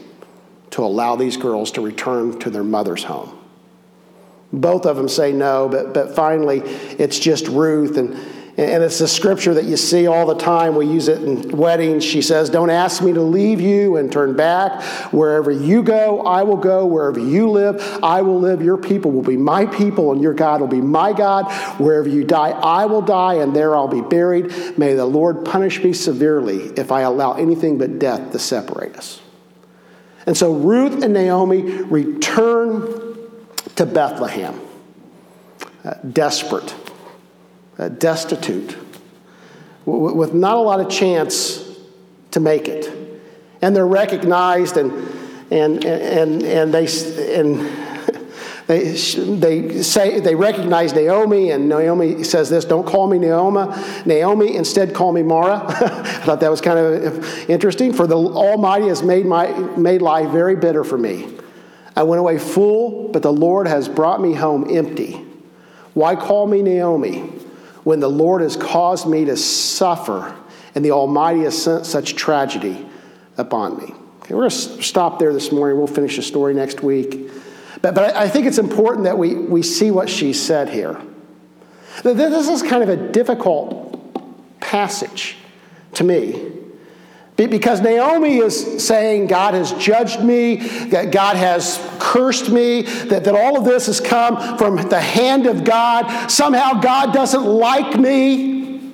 to 0.79 0.85
allow 0.85 1.17
these 1.17 1.35
girls 1.35 1.71
to 1.71 1.81
return 1.81 2.39
to 2.39 2.49
their 2.49 2.63
mother's 2.63 3.03
home. 3.03 3.37
Both 4.53 4.85
of 4.85 4.95
them 4.95 5.09
say 5.09 5.33
no, 5.33 5.67
but, 5.67 5.93
but 5.93 6.15
finally 6.15 6.59
it's 6.61 7.19
just 7.19 7.49
Ruth. 7.49 7.97
And, 7.97 8.13
and 8.57 8.81
it's 8.81 9.01
a 9.01 9.07
scripture 9.07 9.53
that 9.55 9.65
you 9.65 9.75
see 9.75 10.07
all 10.07 10.25
the 10.25 10.37
time. 10.37 10.77
We 10.77 10.85
use 10.85 11.09
it 11.09 11.21
in 11.21 11.49
weddings. 11.49 12.05
She 12.05 12.21
says, 12.21 12.49
Don't 12.49 12.69
ask 12.69 13.03
me 13.03 13.11
to 13.11 13.21
leave 13.21 13.59
you 13.59 13.97
and 13.97 14.09
turn 14.09 14.37
back. 14.37 14.81
Wherever 15.11 15.51
you 15.51 15.83
go, 15.83 16.21
I 16.21 16.43
will 16.43 16.57
go. 16.57 16.85
Wherever 16.85 17.19
you 17.19 17.49
live, 17.49 17.81
I 18.01 18.21
will 18.21 18.39
live. 18.39 18.61
Your 18.61 18.77
people 18.77 19.11
will 19.11 19.21
be 19.21 19.37
my 19.37 19.65
people, 19.65 20.13
and 20.13 20.21
your 20.21 20.33
God 20.33 20.61
will 20.61 20.67
be 20.67 20.81
my 20.81 21.11
God. 21.11 21.51
Wherever 21.77 22.07
you 22.07 22.23
die, 22.23 22.51
I 22.51 22.85
will 22.85 23.01
die, 23.01 23.35
and 23.35 23.53
there 23.53 23.75
I'll 23.75 23.89
be 23.89 24.01
buried. 24.01 24.77
May 24.77 24.93
the 24.93 25.05
Lord 25.05 25.43
punish 25.43 25.83
me 25.83 25.91
severely 25.91 26.71
if 26.77 26.91
I 26.91 27.01
allow 27.01 27.33
anything 27.33 27.77
but 27.77 27.99
death 27.99 28.31
to 28.31 28.39
separate 28.39 28.95
us. 28.95 29.21
And 30.25 30.37
so 30.37 30.53
Ruth 30.53 31.03
and 31.03 31.13
Naomi 31.13 31.61
return 31.61 33.17
to 33.75 33.85
Bethlehem, 33.85 34.59
uh, 35.83 35.93
desperate, 36.11 36.75
uh, 37.77 37.89
destitute, 37.89 38.77
w- 39.85 40.13
with 40.13 40.33
not 40.33 40.57
a 40.57 40.59
lot 40.59 40.79
of 40.79 40.89
chance 40.89 41.65
to 42.31 42.39
make 42.39 42.67
it. 42.67 42.93
And 43.61 43.75
they're 43.75 43.87
recognized 43.87 44.77
and, 44.77 44.91
and, 45.51 45.83
and, 45.85 46.43
and, 46.43 46.73
they, 46.73 46.87
and 47.33 47.61
they, 48.69 48.91
they 48.91 49.81
say 49.81 50.19
they 50.19 50.35
recognize 50.35 50.93
Naomi, 50.93 51.49
and 51.49 51.67
Naomi 51.67 52.23
says 52.23 52.51
this: 52.51 52.65
"Don't 52.65 52.85
call 52.85 53.07
me 53.07 53.17
Naomi, 53.17 53.73
Naomi. 54.05 54.55
Instead, 54.55 54.93
call 54.93 55.11
me 55.11 55.23
Mara." 55.23 55.65
I 55.67 56.03
thought 56.23 56.39
that 56.41 56.51
was 56.51 56.61
kind 56.61 56.77
of 56.77 57.49
interesting. 57.49 57.93
For 57.93 58.05
the 58.05 58.15
Almighty 58.15 58.89
has 58.89 59.01
made 59.01 59.25
my 59.25 59.47
made 59.75 60.03
life 60.03 60.29
very 60.29 60.55
bitter 60.55 60.83
for 60.83 60.99
me. 60.99 61.35
I 61.95 62.03
went 62.03 62.19
away 62.19 62.37
full, 62.37 63.07
but 63.07 63.23
the 63.23 63.33
Lord 63.33 63.67
has 63.67 63.89
brought 63.89 64.21
me 64.21 64.35
home 64.35 64.67
empty. 64.69 65.13
Why 65.95 66.15
call 66.15 66.45
me 66.45 66.61
Naomi 66.61 67.21
when 67.85 67.99
the 67.99 68.09
Lord 68.09 68.43
has 68.43 68.55
caused 68.55 69.07
me 69.07 69.25
to 69.25 69.35
suffer, 69.35 70.35
and 70.75 70.85
the 70.85 70.91
Almighty 70.91 71.39
has 71.41 71.59
sent 71.59 71.87
such 71.87 72.15
tragedy 72.15 72.87
upon 73.35 73.79
me? 73.79 73.95
Okay, 74.21 74.35
we're 74.35 74.41
going 74.41 74.51
to 74.51 74.83
stop 74.83 75.17
there 75.17 75.33
this 75.33 75.51
morning. 75.51 75.75
We'll 75.79 75.87
finish 75.87 76.17
the 76.17 76.21
story 76.21 76.53
next 76.53 76.83
week. 76.83 77.31
But, 77.81 77.95
but 77.95 78.15
I 78.15 78.27
think 78.27 78.45
it's 78.45 78.57
important 78.57 79.05
that 79.05 79.17
we, 79.17 79.35
we 79.35 79.63
see 79.63 79.91
what 79.91 80.09
she 80.09 80.33
said 80.33 80.69
here. 80.69 80.99
This 82.03 82.47
is 82.47 82.61
kind 82.61 82.83
of 82.83 82.89
a 82.89 82.97
difficult 83.11 83.89
passage 84.59 85.37
to 85.93 86.03
me. 86.03 86.53
Because 87.35 87.79
Naomi 87.79 88.39
is 88.39 88.85
saying, 88.85 89.27
God 89.27 89.53
has 89.53 89.71
judged 89.73 90.21
me, 90.21 90.57
that 90.87 91.11
God 91.11 91.37
has 91.37 91.79
cursed 91.97 92.49
me, 92.49 92.81
that, 92.81 93.23
that 93.23 93.33
all 93.33 93.57
of 93.57 93.63
this 93.63 93.85
has 93.85 94.01
come 94.01 94.57
from 94.57 94.75
the 94.89 94.99
hand 94.99 95.45
of 95.45 95.63
God. 95.63 96.29
Somehow 96.29 96.81
God 96.81 97.13
doesn't 97.13 97.45
like 97.45 97.97
me. 97.97 98.91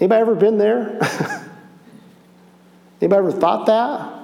Anybody 0.00 0.20
ever 0.20 0.34
been 0.34 0.56
there? 0.56 0.98
Anybody 3.02 3.18
ever 3.18 3.32
thought 3.32 3.66
that? 3.66 4.21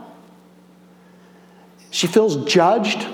She 1.90 2.06
feels 2.06 2.44
judged. 2.44 3.06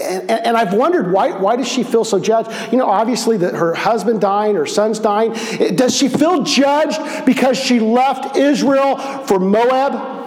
And, 0.00 0.30
and, 0.30 0.56
I've 0.56 0.74
wondered 0.74 1.12
why, 1.12 1.38
why 1.38 1.54
does 1.56 1.68
she 1.68 1.84
feel 1.84 2.04
so 2.04 2.18
judged? 2.18 2.50
You 2.72 2.78
know, 2.78 2.86
obviously 2.86 3.36
that 3.38 3.54
her 3.54 3.74
husband 3.74 4.20
dying, 4.20 4.56
her 4.56 4.66
son's 4.66 4.98
dying. 4.98 5.32
Does 5.76 5.96
she 5.96 6.08
feel 6.08 6.42
judged 6.42 7.26
because 7.26 7.56
she 7.56 7.78
left 7.78 8.36
Israel 8.36 8.96
for 8.96 9.38
Moab? 9.38 10.18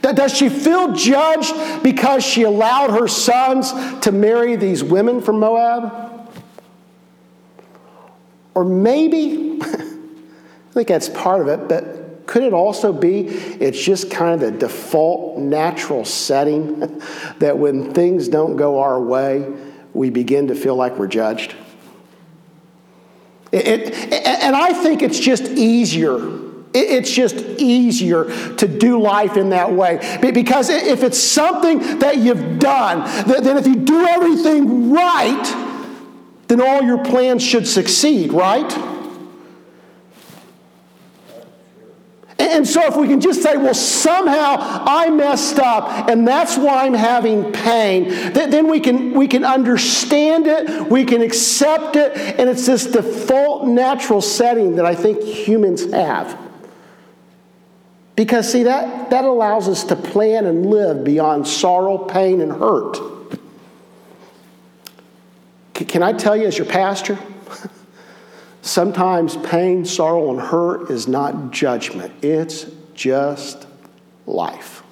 Does 0.00 0.36
she 0.36 0.48
feel 0.48 0.92
judged 0.92 1.54
because 1.82 2.24
she 2.24 2.42
allowed 2.42 2.90
her 2.90 3.08
sons 3.08 3.72
to 4.00 4.12
marry 4.12 4.56
these 4.56 4.82
women 4.82 5.20
from 5.20 5.38
Moab? 5.38 6.30
Or 8.54 8.64
maybe, 8.64 9.58
I 9.62 10.72
think 10.72 10.88
that's 10.88 11.08
part 11.08 11.40
of 11.40 11.48
it, 11.48 11.68
but 11.68 12.01
could 12.32 12.44
it 12.44 12.54
also 12.54 12.94
be 12.94 13.26
it's 13.26 13.78
just 13.78 14.10
kind 14.10 14.32
of 14.32 14.40
the 14.40 14.58
default 14.58 15.38
natural 15.38 16.02
setting 16.02 16.78
that 17.40 17.58
when 17.58 17.92
things 17.92 18.26
don't 18.26 18.56
go 18.56 18.80
our 18.80 18.98
way, 18.98 19.46
we 19.92 20.08
begin 20.08 20.48
to 20.48 20.54
feel 20.54 20.74
like 20.74 20.98
we're 20.98 21.08
judged? 21.08 21.54
It, 23.52 23.66
it, 23.66 24.12
and 24.24 24.56
I 24.56 24.72
think 24.72 25.02
it's 25.02 25.20
just 25.20 25.42
easier 25.42 26.40
it's 26.74 27.10
just 27.10 27.36
easier 27.58 28.24
to 28.54 28.66
do 28.66 28.98
life 28.98 29.36
in 29.36 29.50
that 29.50 29.70
way. 29.70 30.18
Because 30.22 30.70
if 30.70 31.02
it's 31.02 31.22
something 31.22 31.98
that 31.98 32.16
you've 32.16 32.58
done, 32.58 33.04
then 33.26 33.58
if 33.58 33.66
you 33.66 33.76
do 33.76 34.06
everything 34.06 34.90
right, 34.90 35.44
then 36.48 36.62
all 36.62 36.80
your 36.80 37.04
plans 37.04 37.42
should 37.42 37.68
succeed, 37.68 38.32
right? 38.32 38.91
And 42.52 42.68
so, 42.68 42.86
if 42.86 42.96
we 42.96 43.08
can 43.08 43.20
just 43.20 43.42
say, 43.42 43.56
well, 43.56 43.74
somehow 43.74 44.56
I 44.60 45.08
messed 45.08 45.58
up 45.58 46.08
and 46.08 46.28
that's 46.28 46.58
why 46.58 46.84
I'm 46.84 46.94
having 46.94 47.50
pain, 47.50 48.08
then 48.32 48.68
we 48.68 48.78
can, 48.78 49.14
we 49.14 49.26
can 49.26 49.44
understand 49.44 50.46
it, 50.46 50.90
we 50.90 51.04
can 51.04 51.22
accept 51.22 51.96
it, 51.96 52.16
and 52.38 52.50
it's 52.50 52.66
this 52.66 52.86
default 52.86 53.66
natural 53.66 54.20
setting 54.20 54.76
that 54.76 54.84
I 54.84 54.94
think 54.94 55.22
humans 55.22 55.90
have. 55.92 56.38
Because, 58.16 58.52
see, 58.52 58.64
that, 58.64 59.10
that 59.10 59.24
allows 59.24 59.68
us 59.68 59.84
to 59.84 59.96
plan 59.96 60.44
and 60.44 60.66
live 60.66 61.04
beyond 61.04 61.48
sorrow, 61.48 61.96
pain, 61.96 62.42
and 62.42 62.52
hurt. 62.52 62.98
Can 65.72 66.02
I 66.02 66.12
tell 66.12 66.36
you, 66.36 66.46
as 66.46 66.58
your 66.58 66.66
pastor, 66.66 67.18
sometimes 68.62 69.36
pain, 69.36 69.84
sorrow, 69.84 70.30
and 70.30 70.40
hurt 70.40 70.90
is 70.90 71.06
not 71.06 71.50
judgment, 71.50 72.12
it's 72.24 72.66
just 72.94 73.66
life. 74.26 74.82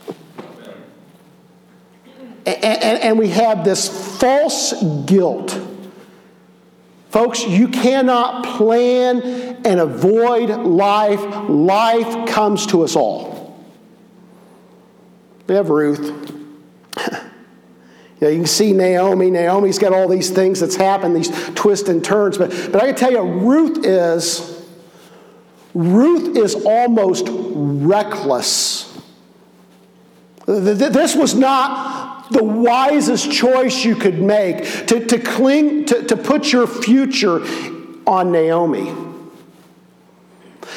And, 2.47 2.65
and, 2.65 3.03
and 3.03 3.19
we 3.19 3.29
have 3.29 3.65
this 3.65 3.89
false 4.19 4.75
guilt. 5.05 5.59
Folks, 7.11 7.45
you 7.45 7.69
cannot 7.69 8.45
plan 8.45 9.21
and 9.65 9.81
avoid 9.81 10.51
life. 10.51 11.21
Life 11.49 12.29
comes 12.29 12.67
to 12.69 12.83
us 12.83 12.97
all. 12.97 13.65
We 15.47 15.55
have 15.57 15.71
Ruth. 15.71 16.40
Know, 18.21 18.29
you 18.29 18.39
can 18.39 18.47
see 18.47 18.73
Naomi. 18.73 19.31
Naomi's 19.31 19.79
got 19.79 19.93
all 19.93 20.09
these 20.09 20.31
things 20.31 20.61
that's 20.61 20.77
happened, 20.77 21.17
these 21.17 21.31
twists 21.55 21.89
and 21.89 22.05
turns. 22.05 22.37
But, 22.37 22.51
but 22.71 22.83
I 22.83 22.87
can 22.87 22.95
tell 22.97 23.13
you, 23.13 23.23
Ruth 23.23 23.85
is, 23.85 24.67
Ruth 25.73 26.37
is 26.37 26.55
almost 26.55 27.27
reckless. 27.31 28.87
This 30.47 31.15
was 31.15 31.35
not 31.35 32.31
the 32.31 32.45
wisest 32.45 33.33
choice 33.33 33.85
you 33.85 33.97
could 33.97 34.21
make 34.21 34.65
to, 34.89 35.05
to 35.07 35.19
cling, 35.19 35.87
to, 35.87 36.05
to 36.05 36.17
put 36.17 36.53
your 36.53 36.67
future 36.67 37.41
on 38.07 38.33
Naomi. 38.33 38.93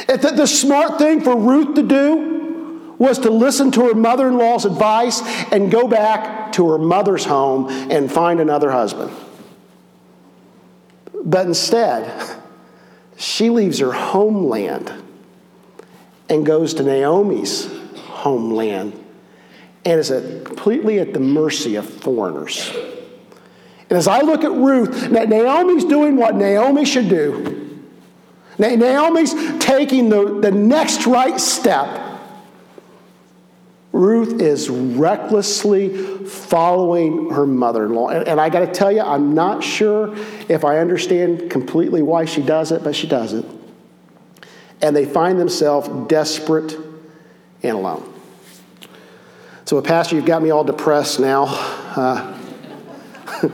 The, 0.07 0.33
the 0.35 0.47
smart 0.47 0.97
thing 0.97 1.21
for 1.21 1.37
Ruth 1.37 1.75
to 1.75 1.83
do 1.83 2.95
was 2.97 3.19
to 3.19 3.29
listen 3.29 3.71
to 3.71 3.87
her 3.87 3.93
mother 3.93 4.27
in 4.27 4.37
law's 4.37 4.65
advice 4.65 5.21
and 5.51 5.71
go 5.71 5.87
back 5.87 6.42
to 6.53 6.69
her 6.71 6.77
mother's 6.77 7.25
home 7.25 7.67
and 7.91 8.11
find 8.11 8.39
another 8.39 8.71
husband. 8.71 9.11
But 11.23 11.45
instead, 11.45 12.39
she 13.17 13.49
leaves 13.49 13.79
her 13.79 13.91
homeland 13.91 14.91
and 16.29 16.45
goes 16.45 16.73
to 16.75 16.83
Naomi's 16.83 17.69
homeland 17.95 18.99
and 19.85 19.99
is 19.99 20.09
completely 20.43 20.99
at 20.99 21.13
the 21.13 21.19
mercy 21.19 21.75
of 21.75 21.87
foreigners. 21.87 22.73
And 23.89 23.97
as 23.97 24.07
I 24.07 24.21
look 24.21 24.43
at 24.43 24.51
Ruth, 24.51 25.11
Naomi's 25.11 25.85
doing 25.85 26.15
what 26.15 26.35
Naomi 26.35 26.85
should 26.85 27.09
do. 27.09 27.81
Naomi's 28.57 29.33
taking 29.59 30.09
the, 30.09 30.39
the 30.39 30.51
next 30.51 31.05
right 31.05 31.39
step 31.39 32.02
Ruth 33.93 34.41
is 34.41 34.69
recklessly 34.71 36.25
following 36.25 37.29
her 37.29 37.45
mother 37.45 37.85
in 37.85 37.93
law. 37.93 38.09
And, 38.09 38.27
and, 38.27 38.41
I 38.41 38.49
got 38.49 38.61
to 38.61 38.67
tell 38.67 38.91
you, 38.91 39.01
I'm 39.01 39.35
not 39.35 39.63
sure 39.63 40.15
if 40.49 40.65
I 40.65 40.79
understand 40.79 41.51
completely 41.51 42.01
why 42.01 42.25
she 42.25 42.41
does 42.41 42.71
it, 42.71 42.83
but 42.83 42.95
she 42.95 43.05
does 43.07 43.33
it. 43.33 43.45
And 44.81 44.95
they 44.95 45.05
find 45.05 45.39
themselves 45.39 45.87
desperate 46.09 46.75
and 47.61 47.77
alone. 47.77 48.11
So, 49.65 49.79
Pastor, 49.81 50.15
you've 50.15 50.25
got 50.25 50.41
me 50.41 50.49
all 50.49 50.63
depressed 50.63 51.19
now. 51.19 51.45
Uh, 51.95 52.39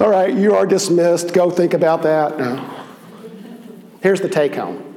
all 0.00 0.08
right, 0.08 0.32
you 0.32 0.54
are 0.54 0.66
dismissed. 0.66 1.34
Go 1.34 1.50
think 1.50 1.74
about 1.74 2.02
that. 2.04 2.38
Here's 4.02 4.20
the 4.20 4.28
take 4.28 4.54
home 4.54 4.94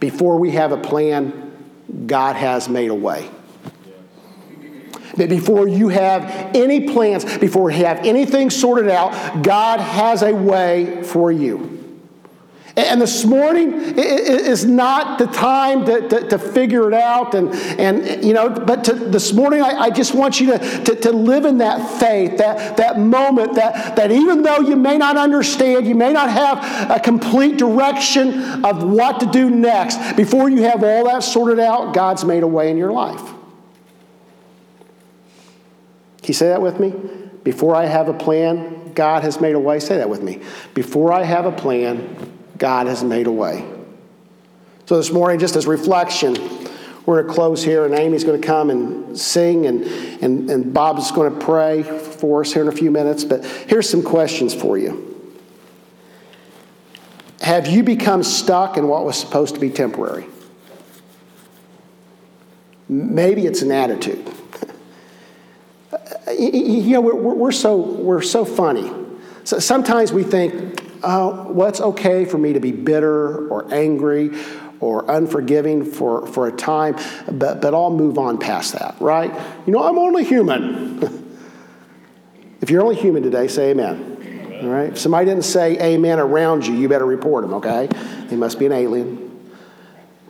before 0.00 0.38
we 0.38 0.52
have 0.52 0.72
a 0.72 0.76
plan, 0.76 1.47
God 2.06 2.36
has 2.36 2.68
made 2.68 2.90
a 2.90 2.94
way. 2.94 3.28
That 5.16 5.28
before 5.28 5.66
you 5.66 5.88
have 5.88 6.24
any 6.54 6.88
plans, 6.88 7.38
before 7.38 7.70
you 7.70 7.84
have 7.84 7.98
anything 8.04 8.50
sorted 8.50 8.88
out, 8.88 9.42
God 9.42 9.80
has 9.80 10.22
a 10.22 10.32
way 10.32 11.02
for 11.02 11.32
you. 11.32 11.77
And 12.78 13.02
this 13.02 13.24
morning 13.24 13.74
is 13.98 14.64
not 14.64 15.18
the 15.18 15.26
time 15.26 15.84
to, 15.86 16.08
to, 16.08 16.28
to, 16.28 16.38
figure 16.38 16.86
it 16.86 16.94
out. 16.94 17.34
And, 17.34 17.52
and 17.52 18.24
you 18.24 18.32
know, 18.32 18.48
but 18.48 18.84
to, 18.84 18.92
this 18.92 19.32
morning, 19.32 19.60
I, 19.60 19.70
I, 19.70 19.90
just 19.90 20.14
want 20.14 20.38
you 20.38 20.52
to, 20.52 20.84
to, 20.84 20.94
to 20.94 21.10
live 21.10 21.44
in 21.44 21.58
that 21.58 21.98
faith, 21.98 22.38
that, 22.38 22.76
that 22.76 23.00
moment, 23.00 23.54
that, 23.54 23.96
that 23.96 24.12
even 24.12 24.44
though 24.44 24.60
you 24.60 24.76
may 24.76 24.96
not 24.96 25.16
understand, 25.16 25.88
you 25.88 25.96
may 25.96 26.12
not 26.12 26.30
have 26.30 26.88
a 26.88 27.00
complete 27.00 27.56
direction 27.56 28.64
of 28.64 28.84
what 28.84 29.18
to 29.20 29.26
do 29.26 29.50
next, 29.50 30.16
before 30.16 30.48
you 30.48 30.62
have 30.62 30.84
all 30.84 31.06
that 31.06 31.24
sorted 31.24 31.58
out, 31.58 31.92
God's 31.92 32.24
made 32.24 32.44
a 32.44 32.46
way 32.46 32.70
in 32.70 32.76
your 32.76 32.92
life. 32.92 33.22
Can 36.18 36.28
you 36.28 36.34
say 36.34 36.46
that 36.50 36.62
with 36.62 36.78
me? 36.78 36.94
Before 37.42 37.74
I 37.74 37.86
have 37.86 38.08
a 38.08 38.14
plan, 38.14 38.92
God 38.92 39.24
has 39.24 39.40
made 39.40 39.56
a 39.56 39.60
way. 39.60 39.80
Say 39.80 39.96
that 39.96 40.08
with 40.08 40.22
me. 40.22 40.42
Before 40.74 41.12
I 41.12 41.24
have 41.24 41.44
a 41.44 41.52
plan, 41.52 42.37
God 42.58 42.86
has 42.86 43.02
made 43.02 43.26
a 43.26 43.32
way. 43.32 43.64
So 44.86 44.96
this 44.96 45.12
morning, 45.12 45.38
just 45.38 45.56
as 45.56 45.66
reflection, 45.66 46.34
we're 47.06 47.22
going 47.22 47.28
to 47.28 47.34
close 47.34 47.64
here, 47.64 47.84
and 47.84 47.94
Amy's 47.94 48.24
going 48.24 48.40
to 48.40 48.46
come 48.46 48.70
and 48.70 49.18
sing, 49.18 49.66
and, 49.66 49.82
and, 50.22 50.50
and 50.50 50.74
Bob's 50.74 51.10
going 51.10 51.32
to 51.32 51.44
pray 51.44 51.82
for 51.82 52.42
us 52.42 52.52
here 52.52 52.62
in 52.62 52.68
a 52.68 52.72
few 52.72 52.90
minutes. 52.90 53.24
But 53.24 53.44
here's 53.44 53.88
some 53.88 54.02
questions 54.02 54.54
for 54.54 54.76
you. 54.76 55.04
Have 57.40 57.66
you 57.66 57.82
become 57.82 58.22
stuck 58.22 58.76
in 58.76 58.88
what 58.88 59.04
was 59.04 59.18
supposed 59.18 59.54
to 59.54 59.60
be 59.60 59.70
temporary? 59.70 60.26
Maybe 62.88 63.46
it's 63.46 63.62
an 63.62 63.70
attitude. 63.70 64.30
you 66.38 66.90
know, 66.90 67.00
we're, 67.00 67.14
we're, 67.14 67.52
so, 67.52 67.76
we're 67.76 68.22
so 68.22 68.44
funny. 68.44 68.92
So 69.44 69.58
sometimes 69.58 70.12
we 70.12 70.24
think, 70.24 70.77
uh, 71.02 71.46
well, 71.48 71.68
it's 71.68 71.80
okay 71.80 72.24
for 72.24 72.38
me 72.38 72.52
to 72.52 72.60
be 72.60 72.72
bitter 72.72 73.48
or 73.48 73.72
angry 73.72 74.30
or 74.80 75.10
unforgiving 75.10 75.84
for, 75.84 76.26
for 76.26 76.46
a 76.46 76.52
time, 76.52 76.96
but, 77.30 77.60
but 77.60 77.74
I'll 77.74 77.90
move 77.90 78.18
on 78.18 78.38
past 78.38 78.72
that, 78.72 78.96
right? 79.00 79.32
You 79.66 79.72
know, 79.72 79.82
I'm 79.82 79.98
only 79.98 80.24
human. 80.24 81.02
if 82.60 82.70
you're 82.70 82.82
only 82.82 82.96
human 82.96 83.22
today, 83.22 83.48
say 83.48 83.70
amen. 83.70 84.18
amen. 84.20 84.64
All 84.64 84.70
right? 84.70 84.90
If 84.90 84.98
somebody 84.98 85.26
didn't 85.26 85.44
say 85.44 85.78
amen 85.80 86.18
around 86.18 86.66
you, 86.66 86.74
you 86.74 86.88
better 86.88 87.06
report 87.06 87.42
them, 87.42 87.54
okay? 87.54 87.88
They 88.28 88.36
must 88.36 88.58
be 88.58 88.66
an 88.66 88.72
alien. 88.72 89.24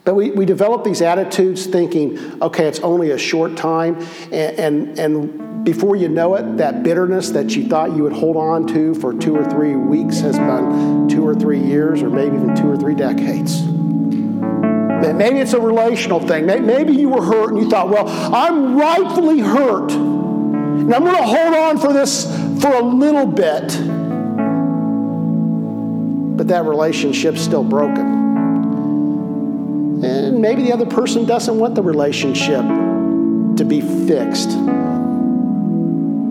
But 0.04 0.14
we, 0.14 0.30
we 0.30 0.46
develop 0.46 0.84
these 0.84 1.02
attitudes 1.02 1.66
thinking, 1.66 2.40
okay, 2.40 2.66
it's 2.66 2.80
only 2.80 3.10
a 3.10 3.18
short 3.18 3.58
time, 3.58 3.96
and, 4.32 4.58
and, 4.58 4.98
and 4.98 5.47
before 5.64 5.96
you 5.96 6.08
know 6.08 6.34
it, 6.36 6.56
that 6.58 6.82
bitterness 6.82 7.30
that 7.30 7.54
you 7.56 7.68
thought 7.68 7.94
you 7.96 8.02
would 8.02 8.12
hold 8.12 8.36
on 8.36 8.66
to 8.68 8.94
for 8.94 9.12
two 9.12 9.36
or 9.36 9.44
three 9.48 9.76
weeks 9.76 10.20
has 10.20 10.38
been 10.38 11.08
two 11.08 11.26
or 11.26 11.34
three 11.34 11.60
years, 11.60 12.02
or 12.02 12.10
maybe 12.10 12.36
even 12.36 12.54
two 12.56 12.70
or 12.70 12.76
three 12.76 12.94
decades. 12.94 13.62
Maybe 13.64 15.38
it's 15.38 15.52
a 15.52 15.60
relational 15.60 16.20
thing. 16.20 16.46
Maybe 16.46 16.92
you 16.92 17.08
were 17.08 17.22
hurt 17.22 17.50
and 17.50 17.62
you 17.62 17.70
thought, 17.70 17.88
well, 17.88 18.08
I'm 18.08 18.76
rightfully 18.76 19.38
hurt. 19.40 19.92
And 19.92 20.92
I'm 20.92 21.04
going 21.04 21.16
to 21.16 21.22
hold 21.22 21.54
on 21.54 21.78
for 21.78 21.92
this 21.92 22.24
for 22.60 22.72
a 22.74 22.82
little 22.82 23.26
bit. 23.26 23.68
But 26.36 26.48
that 26.48 26.64
relationship's 26.64 27.40
still 27.40 27.64
broken. 27.64 28.16
And 30.04 30.40
maybe 30.40 30.62
the 30.62 30.72
other 30.72 30.86
person 30.86 31.26
doesn't 31.26 31.58
want 31.58 31.74
the 31.74 31.82
relationship 31.82 32.62
to 33.56 33.64
be 33.64 33.80
fixed. 33.80 34.50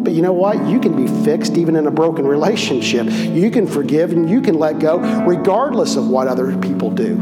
But 0.07 0.13
you 0.13 0.21
know 0.21 0.31
what? 0.31 0.65
You 0.69 0.79
can 0.79 0.95
be 0.95 1.05
fixed 1.25 1.57
even 1.57 1.75
in 1.75 1.85
a 1.85 1.91
broken 1.91 2.25
relationship. 2.25 3.07
You 3.11 3.51
can 3.51 3.67
forgive 3.67 4.13
and 4.13 4.29
you 4.29 4.39
can 4.39 4.57
let 4.57 4.79
go 4.79 4.99
regardless 5.25 5.97
of 5.97 6.07
what 6.07 6.29
other 6.29 6.55
people 6.59 6.91
do. 6.91 7.17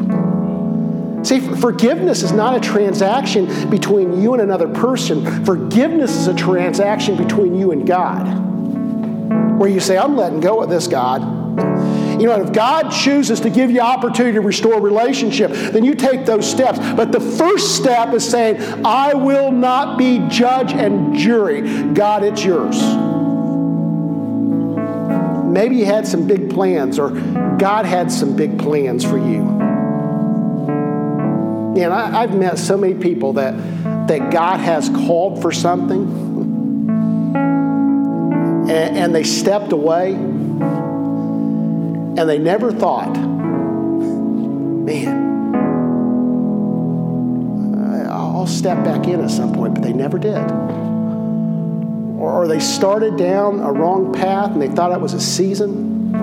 See, 1.24 1.40
forgiveness 1.40 2.22
is 2.22 2.32
not 2.32 2.56
a 2.56 2.60
transaction 2.60 3.72
between 3.72 4.22
you 4.22 4.34
and 4.34 4.42
another 4.44 4.68
person. 4.68 5.44
Forgiveness 5.44 6.16
is 6.16 6.28
a 6.28 6.36
transaction 6.36 7.18
between 7.18 7.56
you 7.56 7.72
and 7.72 7.88
God. 7.88 8.28
Where 9.60 9.68
you 9.68 9.80
say, 9.80 9.98
I'm 9.98 10.16
letting 10.16 10.40
go 10.40 10.62
of 10.62 10.70
this, 10.70 10.88
God. 10.88 11.24
You 12.26 12.32
know, 12.32 12.42
if 12.42 12.54
God 12.54 12.90
chooses 12.90 13.40
to 13.42 13.52
give 13.52 13.70
you 13.70 13.82
opportunity 13.82 14.34
to 14.34 14.42
restore 14.42 14.82
relationship, 14.82 15.52
then 15.52 15.86
you 15.86 15.94
take 15.94 16.26
those 16.26 16.50
steps. 16.50 16.80
But 16.80 17.12
the 17.12 17.20
first 17.20 17.76
step 17.76 18.16
is 18.16 18.28
saying, 18.28 18.84
I 18.84 19.14
will 19.14 19.52
not 19.52 20.00
be 20.00 20.26
judge 20.28 20.74
and 20.74 21.16
jury. 21.16 21.94
God, 21.94 22.24
it's 22.24 22.44
yours. 22.44 22.82
Maybe 25.54 25.76
you 25.76 25.86
had 25.86 26.08
some 26.08 26.26
big 26.26 26.50
plans, 26.50 26.98
or 26.98 27.12
God 27.12 27.86
had 27.86 28.12
some 28.12 28.36
big 28.36 28.58
plans 28.58 29.06
for 29.06 29.20
you. 29.20 29.48
And 31.80 31.94
I, 31.94 32.24
I've 32.24 32.34
met 32.34 32.58
so 32.58 32.76
many 32.76 32.96
people 32.96 33.34
that, 33.34 33.56
that 34.08 34.32
God 34.32 34.60
has 34.62 34.90
called 34.90 35.44
for 35.44 35.52
something, 35.52 36.02
and, 37.36 38.98
and 38.98 39.14
they 39.14 39.24
stepped 39.24 39.74
away, 39.74 40.16
and 42.18 42.30
they 42.30 42.40
never 42.40 42.72
thought, 42.72 43.14
man, 44.86 45.26
I'll 48.10 48.48
step 48.48 48.84
back 48.86 49.08
in 49.08 49.20
at 49.22 49.30
some 49.30 49.54
point, 49.54 49.74
but 49.74 49.84
they 49.84 49.92
never 49.92 50.18
did. 50.18 50.50
Or 52.18 52.48
they 52.48 52.60
started 52.60 53.18
down 53.18 53.60
a 53.60 53.72
wrong 53.72 54.14
path 54.14 54.52
and 54.52 54.62
they 54.62 54.70
thought 54.70 54.94
it 54.94 55.02
was 55.02 55.14
a 55.14 55.20
season. 55.20 56.16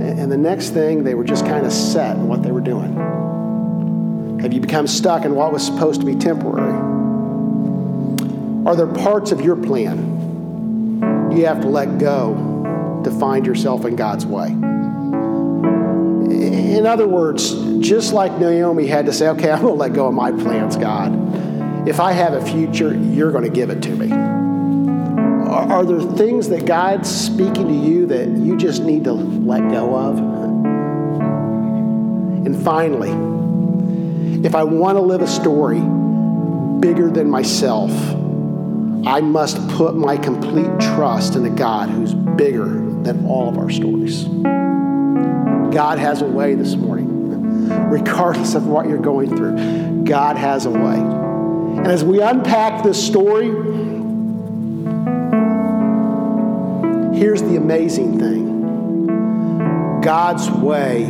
And 0.00 0.30
the 0.30 0.36
next 0.36 0.70
thing, 0.70 1.02
they 1.02 1.14
were 1.14 1.24
just 1.24 1.44
kind 1.44 1.66
of 1.66 1.72
set 1.72 2.16
in 2.16 2.28
what 2.28 2.42
they 2.42 2.52
were 2.52 2.60
doing. 2.60 4.38
Have 4.40 4.52
you 4.52 4.60
become 4.60 4.86
stuck 4.86 5.24
in 5.24 5.34
what 5.34 5.52
was 5.52 5.64
supposed 5.66 6.00
to 6.02 6.06
be 6.06 6.14
temporary? 6.14 6.72
Are 8.66 8.76
there 8.76 8.86
parts 8.86 9.32
of 9.32 9.40
your 9.40 9.56
plan 9.56 11.32
you 11.32 11.46
have 11.46 11.62
to 11.62 11.68
let 11.68 11.98
go 11.98 13.00
to 13.04 13.10
find 13.10 13.44
yourself 13.44 13.84
in 13.84 13.96
God's 13.96 14.24
way? 14.24 14.56
In 16.34 16.86
other 16.86 17.06
words, 17.06 17.52
just 17.78 18.12
like 18.12 18.32
Naomi 18.38 18.86
had 18.86 19.06
to 19.06 19.12
say, 19.12 19.28
okay, 19.28 19.50
I'm 19.50 19.62
going 19.62 19.74
to 19.74 19.78
let 19.78 19.92
go 19.92 20.08
of 20.08 20.14
my 20.14 20.32
plans, 20.32 20.76
God. 20.76 21.88
If 21.88 22.00
I 22.00 22.12
have 22.12 22.32
a 22.32 22.44
future, 22.44 22.94
you're 22.94 23.30
going 23.30 23.44
to 23.44 23.50
give 23.50 23.70
it 23.70 23.82
to 23.82 23.90
me. 23.90 24.10
Are 24.12 25.84
there 25.84 26.00
things 26.00 26.48
that 26.48 26.66
God's 26.66 27.08
speaking 27.08 27.68
to 27.68 27.74
you 27.74 28.06
that 28.06 28.28
you 28.28 28.56
just 28.56 28.82
need 28.82 29.04
to 29.04 29.12
let 29.12 29.60
go 29.70 29.94
of? 29.94 30.18
And 32.46 32.62
finally, 32.64 33.12
if 34.44 34.54
I 34.54 34.64
want 34.64 34.96
to 34.96 35.02
live 35.02 35.22
a 35.22 35.28
story 35.28 35.80
bigger 36.80 37.10
than 37.10 37.30
myself, 37.30 37.90
I 39.06 39.20
must 39.20 39.66
put 39.68 39.94
my 39.94 40.16
complete 40.16 40.70
trust 40.80 41.36
in 41.36 41.44
a 41.44 41.50
God 41.50 41.88
who's 41.90 42.14
bigger 42.14 42.64
than 42.64 43.26
all 43.26 43.48
of 43.48 43.58
our 43.58 43.70
stories. 43.70 44.26
God 45.72 45.98
has 45.98 46.22
a 46.22 46.26
way 46.26 46.54
this 46.54 46.74
morning, 46.76 47.68
regardless 47.88 48.54
of 48.54 48.66
what 48.66 48.88
you're 48.88 48.98
going 48.98 49.36
through. 49.36 50.04
God 50.04 50.36
has 50.36 50.66
a 50.66 50.70
way. 50.70 50.98
And 50.98 51.86
as 51.86 52.04
we 52.04 52.20
unpack 52.20 52.82
this 52.84 53.04
story, 53.04 53.46
here's 57.18 57.42
the 57.42 57.56
amazing 57.56 58.18
thing 58.18 60.00
God's 60.00 60.50
way 60.50 61.04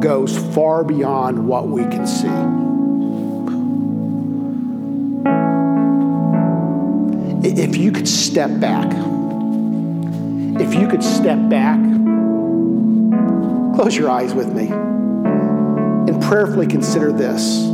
goes 0.00 0.36
far 0.54 0.84
beyond 0.84 1.46
what 1.46 1.68
we 1.68 1.82
can 1.82 2.06
see. 2.06 2.28
If 7.46 7.76
you 7.76 7.92
could 7.92 8.08
step 8.08 8.58
back, 8.58 8.90
if 10.60 10.74
you 10.74 10.88
could 10.88 11.04
step 11.04 11.48
back 11.48 11.78
Close 13.74 13.96
your 13.96 14.08
eyes 14.08 14.32
with 14.32 14.52
me 14.54 14.68
and 14.68 16.22
prayerfully 16.22 16.68
consider 16.68 17.10
this. 17.10 17.64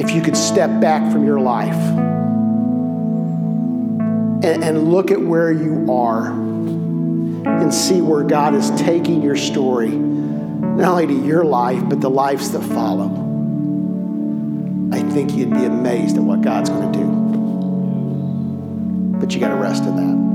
If 0.00 0.12
you 0.14 0.22
could 0.22 0.38
step 0.38 0.80
back 0.80 1.12
from 1.12 1.26
your 1.26 1.38
life 1.38 1.76
and, 4.42 4.64
and 4.64 4.90
look 4.90 5.10
at 5.10 5.20
where 5.20 5.52
you 5.52 5.92
are 5.92 6.28
and 6.30 7.74
see 7.74 8.00
where 8.00 8.22
God 8.22 8.54
is 8.54 8.70
taking 8.70 9.20
your 9.20 9.36
story, 9.36 9.90
not 9.90 10.88
only 10.92 11.06
to 11.08 11.26
your 11.26 11.44
life, 11.44 11.86
but 11.86 12.00
the 12.00 12.08
lives 12.08 12.52
that 12.52 12.62
follow, 12.62 13.08
I 14.92 15.02
think 15.10 15.32
you'd 15.32 15.52
be 15.52 15.66
amazed 15.66 16.16
at 16.16 16.22
what 16.22 16.40
God's 16.40 16.70
going 16.70 16.90
to 16.90 16.98
do. 16.98 17.06
But 19.18 19.34
you 19.34 19.40
got 19.40 19.48
to 19.48 19.56
rest 19.56 19.82
in 19.84 19.96
that. 19.96 20.29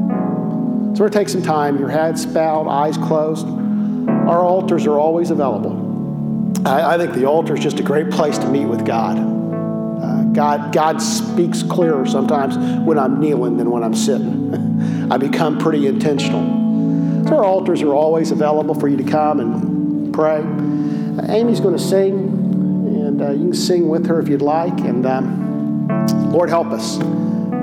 So 0.96 1.02
we're 1.02 1.10
going 1.10 1.12
to 1.12 1.20
take 1.20 1.30
some 1.30 1.42
time, 1.42 1.78
your 1.78 1.90
head's 1.90 2.26
bowed, 2.26 2.70
eyes 2.70 2.96
closed. 2.96 3.46
Our 3.46 4.40
altars 4.46 4.88
are 4.88 4.98
always 4.98 5.30
available. 5.30 6.56
I, 6.66 6.94
I 6.94 6.98
think 6.98 7.14
the 7.16 7.26
altar 7.26 7.54
is 7.54 7.60
just 7.60 7.82
a 7.82 7.84
great 7.84 8.10
place 8.10 8.38
to 8.38 8.48
meet 8.48 8.66
with 8.66 8.86
God. 8.86 9.18
Uh, 9.18 10.24
God, 10.32 10.72
God 10.72 11.02
speaks 11.02 11.64
clearer 11.64 12.06
sometimes 12.06 12.58
when 12.86 12.98
I'm 12.98 13.20
kneeling 13.20 13.58
than 13.58 13.72
when 13.72 13.84
I'm 13.84 13.94
sitting. 13.94 15.12
I 15.12 15.18
become 15.18 15.58
pretty 15.58 15.86
intentional. 15.86 17.26
So 17.28 17.40
our 17.40 17.44
altars 17.44 17.82
are 17.82 17.94
always 17.94 18.32
available 18.32 18.74
for 18.74 18.88
you 18.88 18.96
to 18.96 19.04
come 19.04 19.42
and 19.42 20.14
pray. 20.14 20.38
Uh, 20.38 21.30
Amy's 21.30 21.60
going 21.60 21.76
to 21.76 21.84
sing, 21.84 22.14
and 22.14 23.22
uh, 23.22 23.32
you 23.32 23.48
can 23.48 23.54
sing 23.54 23.90
with 23.90 24.06
her 24.08 24.22
if 24.22 24.30
you'd 24.30 24.42
like. 24.42 24.80
And 24.80 25.06
um, 25.06 26.32
Lord, 26.32 26.48
help 26.48 26.68
us 26.68 27.00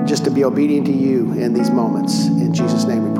just 0.07 0.23
to 0.25 0.29
be 0.29 0.43
obedient 0.43 0.85
to 0.85 0.93
you 0.93 1.31
in 1.33 1.55
these 1.55 1.71
moments. 1.71 2.27
In 2.27 2.53
Jesus' 2.53 2.83
name. 2.83 3.12